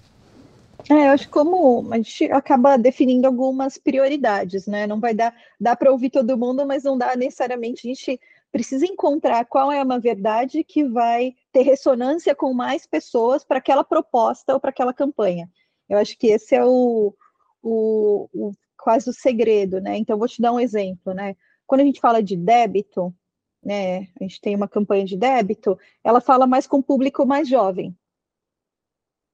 [0.91, 4.87] É, eu acho que como a gente acaba definindo algumas prioridades, né?
[4.87, 7.87] Não vai dar, dá para ouvir todo mundo, mas não dá necessariamente.
[7.87, 8.21] A gente
[8.51, 13.85] precisa encontrar qual é uma verdade que vai ter ressonância com mais pessoas para aquela
[13.85, 15.51] proposta ou para aquela campanha.
[15.89, 17.15] Eu acho que esse é o,
[17.63, 18.53] o, o
[18.89, 19.99] quase o segredo, né?
[19.99, 21.37] Então, vou te dar um exemplo, né?
[21.67, 23.15] Quando a gente fala de débito,
[23.63, 24.09] né?
[24.19, 27.95] A gente tem uma campanha de débito, ela fala mais com o público mais jovem,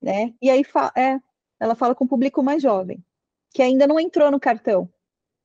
[0.02, 0.34] né?
[0.42, 0.64] E aí
[0.96, 1.20] é,
[1.60, 3.00] ela fala com o público mais jovem,
[3.52, 4.92] que ainda não entrou no cartão,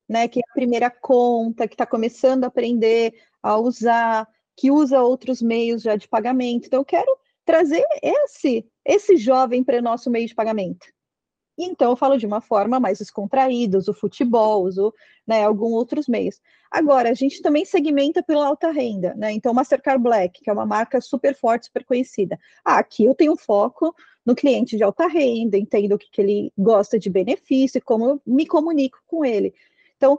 [0.10, 0.28] né?
[0.28, 5.40] Que é a primeira conta, que está começando a aprender a usar, que usa outros
[5.40, 6.66] meios já de pagamento.
[6.66, 10.88] Então, eu quero trazer esse esse jovem para o nosso meio de pagamento.
[11.60, 14.94] E então eu falo de uma forma mais descontraída, uso futebol, uso
[15.28, 16.40] né, alguns outros meios.
[16.72, 19.34] Agora, a gente também segmenta pela alta renda, né?
[19.34, 22.40] Então, Mastercard Black, que é uma marca super forte, super conhecida.
[22.64, 23.94] Ah, aqui eu tenho foco
[24.26, 28.22] no cliente de alta renda, entendo o que, que ele gosta de benefício, como eu
[28.26, 29.54] me comunico com ele.
[29.98, 30.18] Então,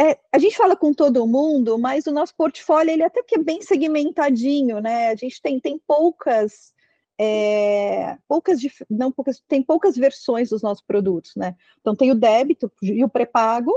[0.00, 3.38] é, a gente fala com todo mundo, mas o nosso portfólio ele até que é
[3.38, 5.10] bem segmentadinho, né?
[5.10, 6.72] A gente tem, tem poucas
[7.18, 11.54] é, poucas, não poucas, tem poucas versões dos nossos produtos, né?
[11.80, 13.72] Então tem o débito e o pré-pago,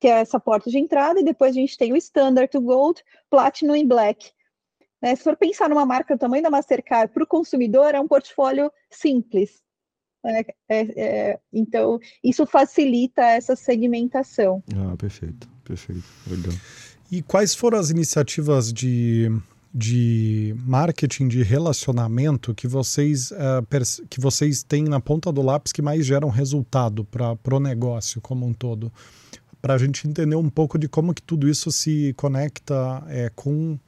[0.00, 3.02] que é essa porta de entrada, e depois a gente tem o Standard, o Gold,
[3.30, 4.32] Platinum e Black.
[5.00, 5.14] Né?
[5.14, 8.70] Se for pensar numa marca do tamanho da Mastercard para o consumidor, é um portfólio
[8.90, 9.62] simples.
[10.24, 10.42] Né?
[10.68, 14.62] É, é, então, isso facilita essa segmentação.
[14.76, 16.52] Ah, perfeito, perfeito, legal.
[17.10, 19.28] E quais foram as iniciativas de
[19.74, 25.80] de marketing de relacionamento que vocês, uh, que vocês têm na ponta do lápis que
[25.80, 28.92] mais geram resultado para o negócio como um todo?
[29.60, 33.78] Para a gente entender um pouco de como que tudo isso se conecta é, com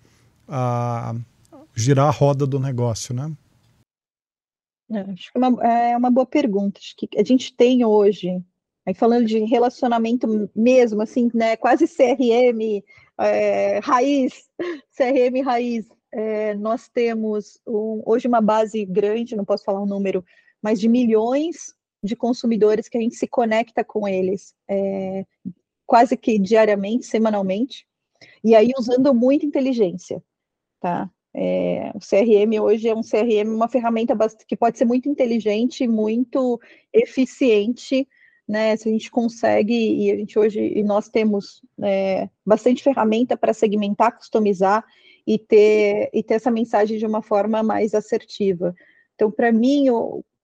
[0.49, 1.15] a
[1.75, 3.31] girar a roda do negócio, né?
[4.91, 6.79] É, acho que é uma, é uma boa pergunta.
[6.79, 8.41] Acho que a gente tem hoje,
[8.87, 12.83] aí falando de relacionamento mesmo, assim, né, quase CRM,
[13.19, 14.49] é, raiz,
[14.97, 20.25] CRM raiz, é, nós temos um, hoje uma base grande, não posso falar um número,
[20.63, 25.25] mas de milhões de consumidores que a gente se conecta com eles é,
[25.87, 27.87] quase que diariamente, semanalmente,
[28.43, 30.23] e aí usando muita inteligência,
[30.81, 31.11] tá?
[31.37, 36.61] É, o CRM hoje é um CRM, uma ferramenta que pode ser muito inteligente, muito
[36.93, 38.07] eficiente
[38.47, 38.77] né?
[38.77, 43.53] Se a gente consegue, e a gente hoje, e nós temos é, bastante ferramenta para
[43.53, 44.85] segmentar, customizar
[45.27, 48.75] e ter, e ter essa mensagem de uma forma mais assertiva.
[49.15, 49.87] Então, para mim,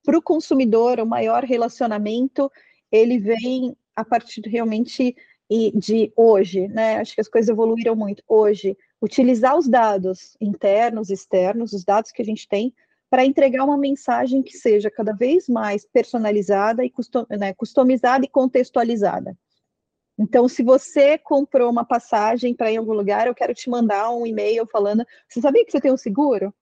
[0.04, 2.50] para o consumidor, o maior relacionamento,
[2.90, 5.14] ele vem a partir realmente
[5.74, 6.98] de hoje, né?
[6.98, 8.22] Acho que as coisas evoluíram muito.
[8.28, 12.72] Hoje, utilizar os dados internos, externos, os dados que a gente tem
[13.10, 18.28] para entregar uma mensagem que seja cada vez mais personalizada e custom, né, customizada e
[18.28, 19.36] contextualizada.
[20.16, 24.24] Então, se você comprou uma passagem para em algum lugar, eu quero te mandar um
[24.24, 26.54] e-mail falando: você sabia que você tem um seguro?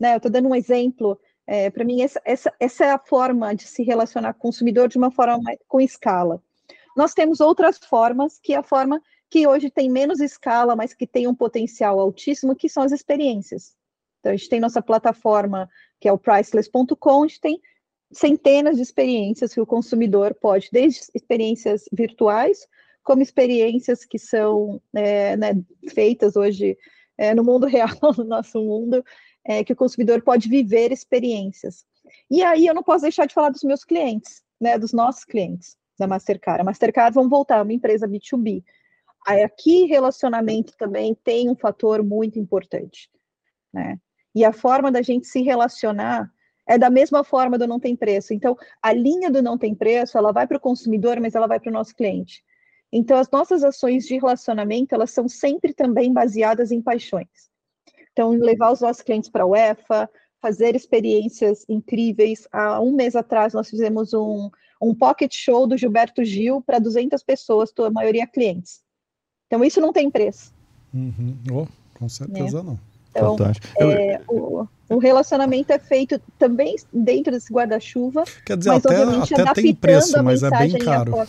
[0.00, 1.20] Né, eu estou dando um exemplo.
[1.46, 4.88] É, para mim, essa, essa, essa é a forma de se relacionar com o consumidor
[4.88, 6.42] de uma forma com escala.
[6.96, 11.06] Nós temos outras formas, que é a forma que hoje tem menos escala, mas que
[11.06, 13.75] tem um potencial altíssimo, que são as experiências.
[14.26, 17.60] Então, a gente tem nossa plataforma, que é o priceless.com, a gente tem
[18.12, 22.66] centenas de experiências que o consumidor pode, desde experiências virtuais,
[23.04, 25.52] como experiências que são é, né,
[25.90, 26.76] feitas hoje
[27.16, 29.04] é, no mundo real, no nosso mundo,
[29.44, 31.84] é, que o consumidor pode viver experiências.
[32.28, 35.76] E aí eu não posso deixar de falar dos meus clientes, né, dos nossos clientes
[35.96, 36.62] da Mastercard.
[36.62, 38.64] A Mastercard, vamos voltar, é uma empresa B2B.
[39.24, 43.08] Aí aqui relacionamento também tem um fator muito importante,
[43.72, 44.00] né?
[44.36, 46.30] E a forma da gente se relacionar
[46.68, 48.34] é da mesma forma do não tem preço.
[48.34, 51.58] Então, a linha do não tem preço, ela vai para o consumidor, mas ela vai
[51.58, 52.44] para o nosso cliente.
[52.92, 57.48] Então, as nossas ações de relacionamento, elas são sempre também baseadas em paixões.
[58.12, 62.46] Então, levar os nossos clientes para a UEFA, fazer experiências incríveis.
[62.52, 64.50] Há um mês atrás, nós fizemos um,
[64.82, 68.82] um pocket show do Gilberto Gil para 200 pessoas, a maioria clientes.
[69.46, 70.52] Então, isso não tem preço.
[70.92, 71.38] Uhum.
[71.50, 71.66] Oh,
[71.98, 72.62] com certeza é.
[72.62, 72.78] não.
[73.16, 73.38] Então,
[73.80, 78.24] é, o, o, relacionamento é feito também dentro desse guarda-chuva.
[78.44, 81.12] Quer dizer, mas, até, até tem preço, mas é bem caro.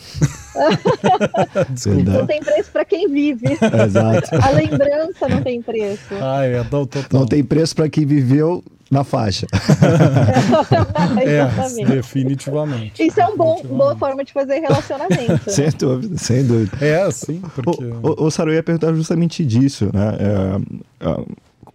[2.04, 3.46] não tem preço para quem vive.
[3.86, 4.28] Exato.
[4.42, 6.14] A lembrança não tem preço.
[6.20, 9.46] Ah, é, não, não tem preço para quem viveu na faixa.
[11.24, 13.04] é, definitivamente.
[13.04, 15.50] Isso é uma boa forma de fazer relacionamento.
[15.50, 16.84] sem dúvida, sem dúvida.
[16.84, 17.84] É, sim, porque...
[17.84, 20.16] O, o, o Saru ia perguntar justamente disso, né?
[20.18, 21.24] É, é,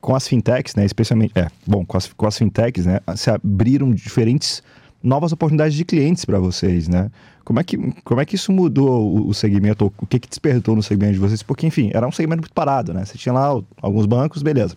[0.03, 3.93] com as fintechs, né, especialmente, é, bom, com as, com as fintechs, né, se abriram
[3.93, 4.61] diferentes
[5.01, 7.09] novas oportunidades de clientes para vocês, né?
[7.45, 10.75] Como é que, como é que isso mudou o, o segmento, o que que despertou
[10.75, 11.41] no segmento de vocês?
[11.41, 13.05] Porque, enfim, era um segmento muito parado, né?
[13.05, 14.75] Você tinha lá alguns bancos, beleza.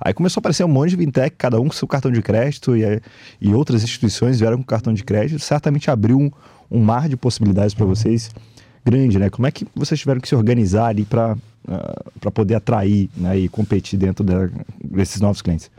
[0.00, 2.76] Aí começou a aparecer um monte de fintech, cada um com seu cartão de crédito
[2.76, 3.02] e,
[3.40, 5.40] e outras instituições vieram com cartão de crédito.
[5.40, 6.30] Certamente abriu um,
[6.70, 8.30] um mar de possibilidades para vocês
[8.84, 9.30] grande, né?
[9.30, 13.38] Como é que vocês tiveram que se organizar ali para uh, para poder atrair né,
[13.38, 14.32] e competir dentro de,
[14.82, 15.70] desses novos clientes?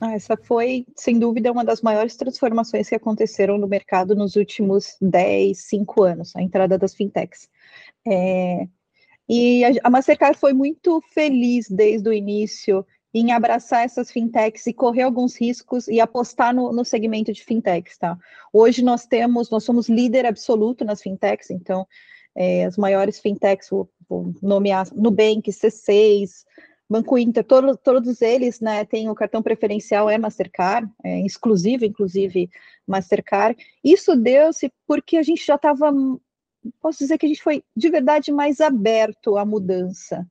[0.00, 4.96] Ah, essa foi, sem dúvida, uma das maiores transformações que aconteceram no mercado nos últimos
[5.00, 7.48] 10, 5 anos, a entrada das fintechs.
[8.06, 8.68] É,
[9.28, 15.02] e a, Mastercard foi muito feliz desde o início em abraçar essas fintechs e correr
[15.02, 18.16] alguns riscos e apostar no, no, segmento de fintechs, tá?
[18.52, 21.86] Hoje nós temos, nós somos líder absoluto nas fintechs, então
[22.36, 26.44] é, as maiores fintechs, vou, vou nomear Nubank, C6,
[26.88, 32.48] Banco Inter, todo, todos eles, né, têm o cartão preferencial é Mastercard, é exclusivo, inclusive
[32.86, 33.62] Mastercard.
[33.84, 35.92] Isso deu-se porque a gente já estava,
[36.80, 40.26] posso dizer que a gente foi de verdade mais aberto à mudança,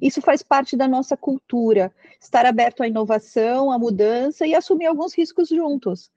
[0.00, 5.14] isso faz parte da nossa cultura, estar aberto à inovação, à mudança e assumir alguns
[5.14, 6.10] riscos juntos.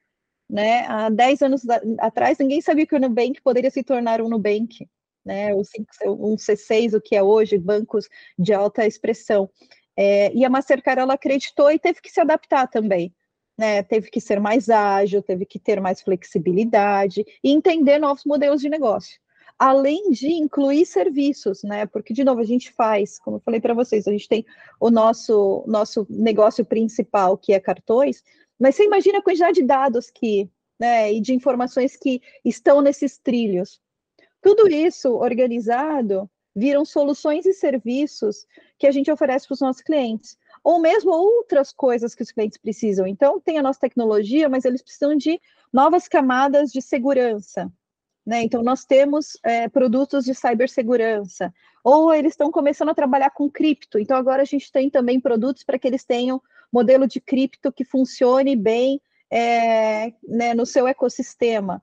[0.49, 0.85] Né?
[0.87, 1.61] Há 10 anos
[1.99, 4.87] atrás, ninguém sabia que o Nubank poderia se tornar um Nubank,
[5.25, 5.53] né?
[5.53, 8.07] um C6, o que é hoje, bancos
[8.37, 9.49] de alta expressão.
[9.95, 13.13] É, e a Mastercard, ela acreditou e teve que se adaptar também.
[13.55, 18.59] Né, teve que ser mais ágil, teve que ter mais flexibilidade e entender novos modelos
[18.59, 19.21] de negócio
[19.57, 21.85] além de incluir serviços, né?
[21.85, 24.45] Porque, de novo, a gente faz, como eu falei para vocês, a gente tem
[24.79, 28.23] o nosso, nosso negócio principal, que é cartões,
[28.59, 30.49] mas você imagina a quantidade de dados que,
[30.79, 33.79] né, e de informações que estão nesses trilhos.
[34.43, 38.45] Tudo isso organizado viram soluções e serviços
[38.77, 42.57] que a gente oferece para os nossos clientes, ou mesmo outras coisas que os clientes
[42.57, 43.07] precisam.
[43.07, 45.39] Então, tem a nossa tecnologia, mas eles precisam de
[45.71, 47.71] novas camadas de segurança,
[48.25, 48.43] né?
[48.43, 53.97] Então, nós temos é, produtos de cibersegurança, ou eles estão começando a trabalhar com cripto.
[53.97, 56.41] Então, agora a gente tem também produtos para que eles tenham
[56.71, 61.81] modelo de cripto que funcione bem é, né, no seu ecossistema.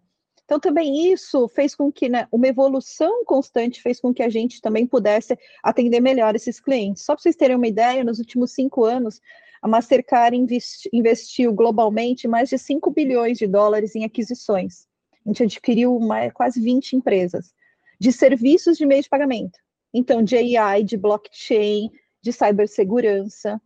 [0.51, 4.61] Então, também isso fez com que né, uma evolução constante fez com que a gente
[4.61, 7.05] também pudesse atender melhor esses clientes.
[7.05, 9.21] Só para vocês terem uma ideia, nos últimos cinco anos,
[9.63, 14.89] a Mastercard investi investiu globalmente mais de 5 bilhões de dólares em aquisições
[15.25, 17.55] a gente adquiriu uma, quase 20 empresas
[18.01, 19.57] de serviços de meio de pagamento.
[19.95, 21.91] Então, de AI, de blockchain,
[22.21, 23.61] de cibersegurança,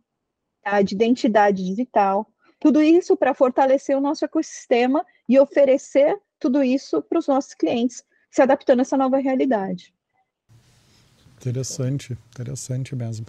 [0.61, 0.83] tá?
[0.83, 2.29] de identidade digital,
[2.59, 8.03] tudo isso para fortalecer o nosso ecossistema e oferecer tudo isso para os nossos clientes,
[8.31, 9.93] se adaptando a essa nova realidade.
[11.37, 13.25] Interessante, interessante mesmo.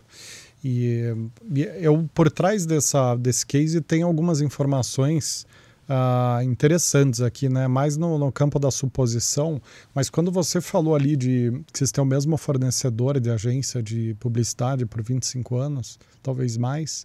[0.64, 1.14] E,
[1.54, 5.46] e eu, por trás dessa, desse case, tem algumas informações
[5.88, 7.66] uh, interessantes aqui, né?
[7.68, 9.60] Mais no, no, campo da suposição,
[9.94, 14.14] mas quando você falou ali de que vocês têm o mesmo fornecedor de agência de
[14.18, 17.04] publicidade por 25 anos, talvez mais,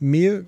[0.00, 0.44] me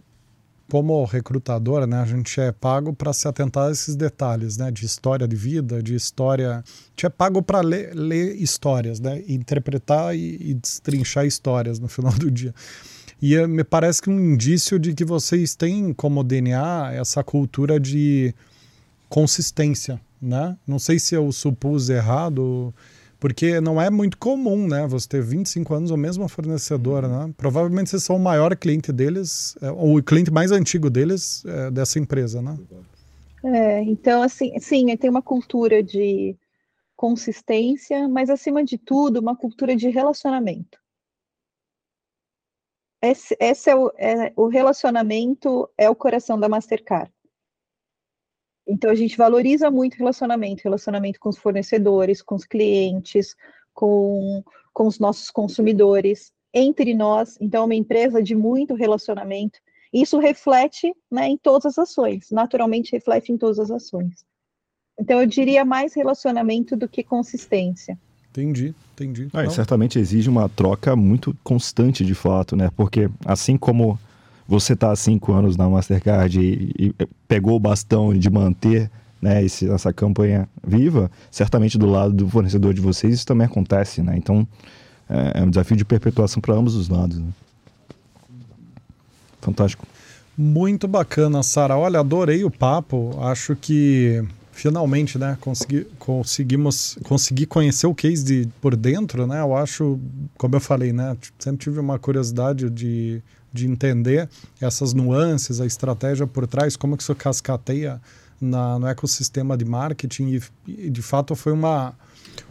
[0.71, 4.85] como recrutador, né, a gente é pago para se atentar a esses detalhes, né, de
[4.85, 6.59] história de vida, de história.
[6.59, 11.89] A gente é pago para ler, ler, histórias, né, interpretar e, e destrinchar histórias no
[11.89, 12.55] final do dia.
[13.21, 17.81] E eh, me parece que um indício de que vocês têm como DNA essa cultura
[17.81, 18.35] de
[19.09, 20.57] consistência, né?
[20.67, 22.75] Não sei se eu supus errado,
[23.19, 24.87] porque não é muito comum, né?
[24.87, 27.33] Você ter 25 anos o mesmo fornecedor, né?
[27.37, 31.71] Provavelmente vocês são o maior cliente deles, eh, ou o cliente mais antigo deles é,
[31.71, 32.57] dessa empresa, né?
[33.45, 36.37] É, então, assim, sim, tem uma cultura de
[36.97, 40.79] consistência, mas acima de tudo, uma cultura de relacionamento
[43.03, 47.11] esse, esse é, o, é, o relacionamento é o coração da Mastercard.
[48.67, 53.37] Então a gente valoriza muito relacionamento, relacionamento com os fornecedores, com os clientes,
[53.73, 54.43] com,
[54.73, 57.37] com os nossos consumidores, entre nós.
[57.41, 59.59] Então, é uma empresa de muito relacionamento.
[59.93, 64.25] Isso reflete né, em todas as ações, naturalmente reflete em todas as ações.
[64.99, 67.99] Então, eu diria mais relacionamento do que consistência.
[68.31, 69.29] Entendi, entendi.
[69.33, 72.71] Ah, certamente exige uma troca muito constante de fato, né?
[72.77, 73.99] Porque assim como
[74.49, 76.95] você está há cinco anos na Mastercard e, e,
[77.27, 78.91] pegou o bastão de manter
[79.21, 84.03] né, esse, essa campanha viva, certamente do lado do fornecedor de vocês isso também acontece,
[84.03, 84.15] né?
[84.17, 84.47] Então
[85.09, 87.19] é, é um desafio de perpetuação para ambos os lados.
[87.19, 87.29] Né?
[89.41, 89.87] Fantástico.
[90.37, 91.77] Muito bacana, Sara.
[91.77, 93.19] Olha, adorei o papo.
[93.23, 94.23] Acho que
[94.57, 99.41] finalmente, né, consegui, conseguimos conseguir conhecer o case de, por dentro, né?
[99.41, 100.01] Eu acho,
[100.39, 104.29] como eu falei, né, sempre tive uma curiosidade de, de entender
[104.59, 108.01] essas nuances, a estratégia por trás, como que isso cascateia
[108.41, 110.43] na, no ecossistema de marketing e,
[110.87, 111.95] e de fato foi uma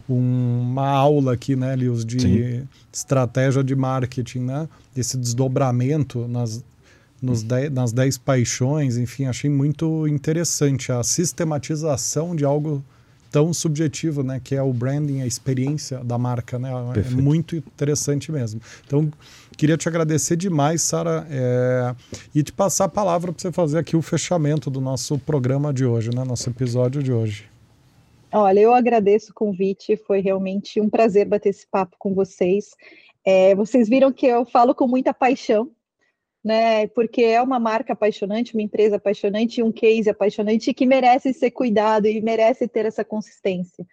[0.08, 2.68] uma aula aqui, né, Lios, de Sim.
[2.92, 4.68] estratégia de marketing, né?
[4.96, 6.64] Esse desdobramento nas,
[7.20, 7.48] nos uhum.
[7.48, 12.84] dez, nas 10 paixões, enfim, achei muito interessante a sistematização de algo
[13.30, 17.18] tão subjetivo, né, que é o branding, a experiência da marca, né, é Perfeito.
[17.18, 18.60] é muito interessante mesmo.
[18.86, 19.10] Então,
[19.56, 21.94] queria te agradecer demais, Sara, é,
[22.34, 25.84] e te passar a palavra para você fazer aqui o fechamento do nosso programa de
[25.84, 27.44] hoje, né, nosso episódio de hoje.
[28.32, 32.70] Olha, eu agradeço o convite, foi realmente um prazer bater esse papo com vocês.
[33.24, 35.70] É, vocês viram que eu falo com muita paixão,
[36.46, 36.86] né?
[36.86, 42.06] Porque é uma marca apaixonante, uma empresa apaixonante, um case apaixonante que merece ser cuidado
[42.06, 43.84] e merece ter essa consistência.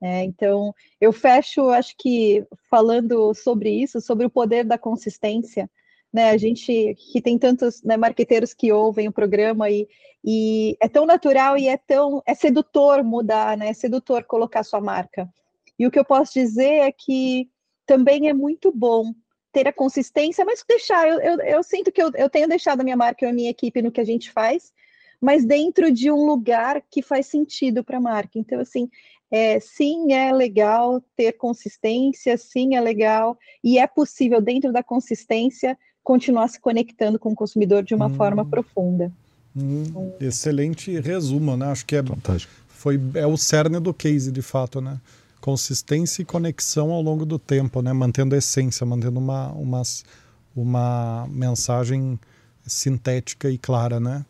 [0.00, 5.68] É, então, eu fecho, acho que falando sobre isso, sobre o poder da consistência,
[6.12, 6.30] né?
[6.30, 9.88] A gente que tem tantos né, marqueteiros que ouvem o programa e,
[10.24, 13.70] e é tão natural e é tão é sedutor mudar, né?
[13.70, 15.28] É sedutor colocar sua marca.
[15.76, 17.50] E o que eu posso dizer é que
[17.84, 19.12] também é muito bom
[19.56, 22.84] ter a consistência, mas deixar, eu, eu, eu sinto que eu, eu tenho deixado a
[22.84, 24.70] minha marca e a minha equipe no que a gente faz,
[25.18, 28.38] mas dentro de um lugar que faz sentido para a marca.
[28.38, 28.90] Então, assim,
[29.30, 35.78] é, sim, é legal ter consistência, sim, é legal, e é possível, dentro da consistência,
[36.04, 38.14] continuar se conectando com o consumidor de uma hum.
[38.14, 39.10] forma profunda.
[39.56, 41.68] Hum, excelente resumo, né?
[41.68, 42.52] Acho que é, Fantástico.
[42.68, 45.00] foi, é o cerne do case, de fato, né?
[45.46, 47.92] Consistência e conexão ao longo do tempo, né?
[47.92, 49.80] Mantendo a essência, mantendo uma, uma,
[50.56, 52.18] uma mensagem
[52.66, 54.26] sintética e clara, né?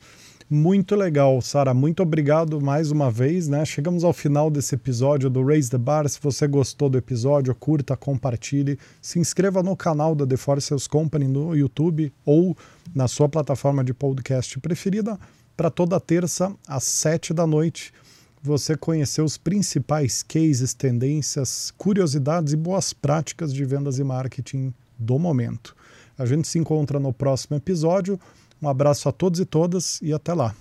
[0.51, 1.73] Muito legal, Sara.
[1.73, 3.65] Muito obrigado mais uma vez, né?
[3.65, 6.07] Chegamos ao final desse episódio do Raise the Bar.
[6.07, 10.87] Se você gostou do episódio, curta, compartilhe, se inscreva no canal da The Force Sales
[10.87, 12.55] Company no YouTube ou
[12.95, 15.19] na sua plataforma de podcast preferida
[15.57, 17.91] para toda terça às sete da noite
[18.47, 25.19] você conhecer os principais cases, tendências, curiosidades e boas práticas de vendas e marketing do
[25.19, 25.75] momento.
[26.17, 28.19] A gente se encontra no próximo episódio.
[28.63, 30.55] Um abraço a todos e todas e até lá.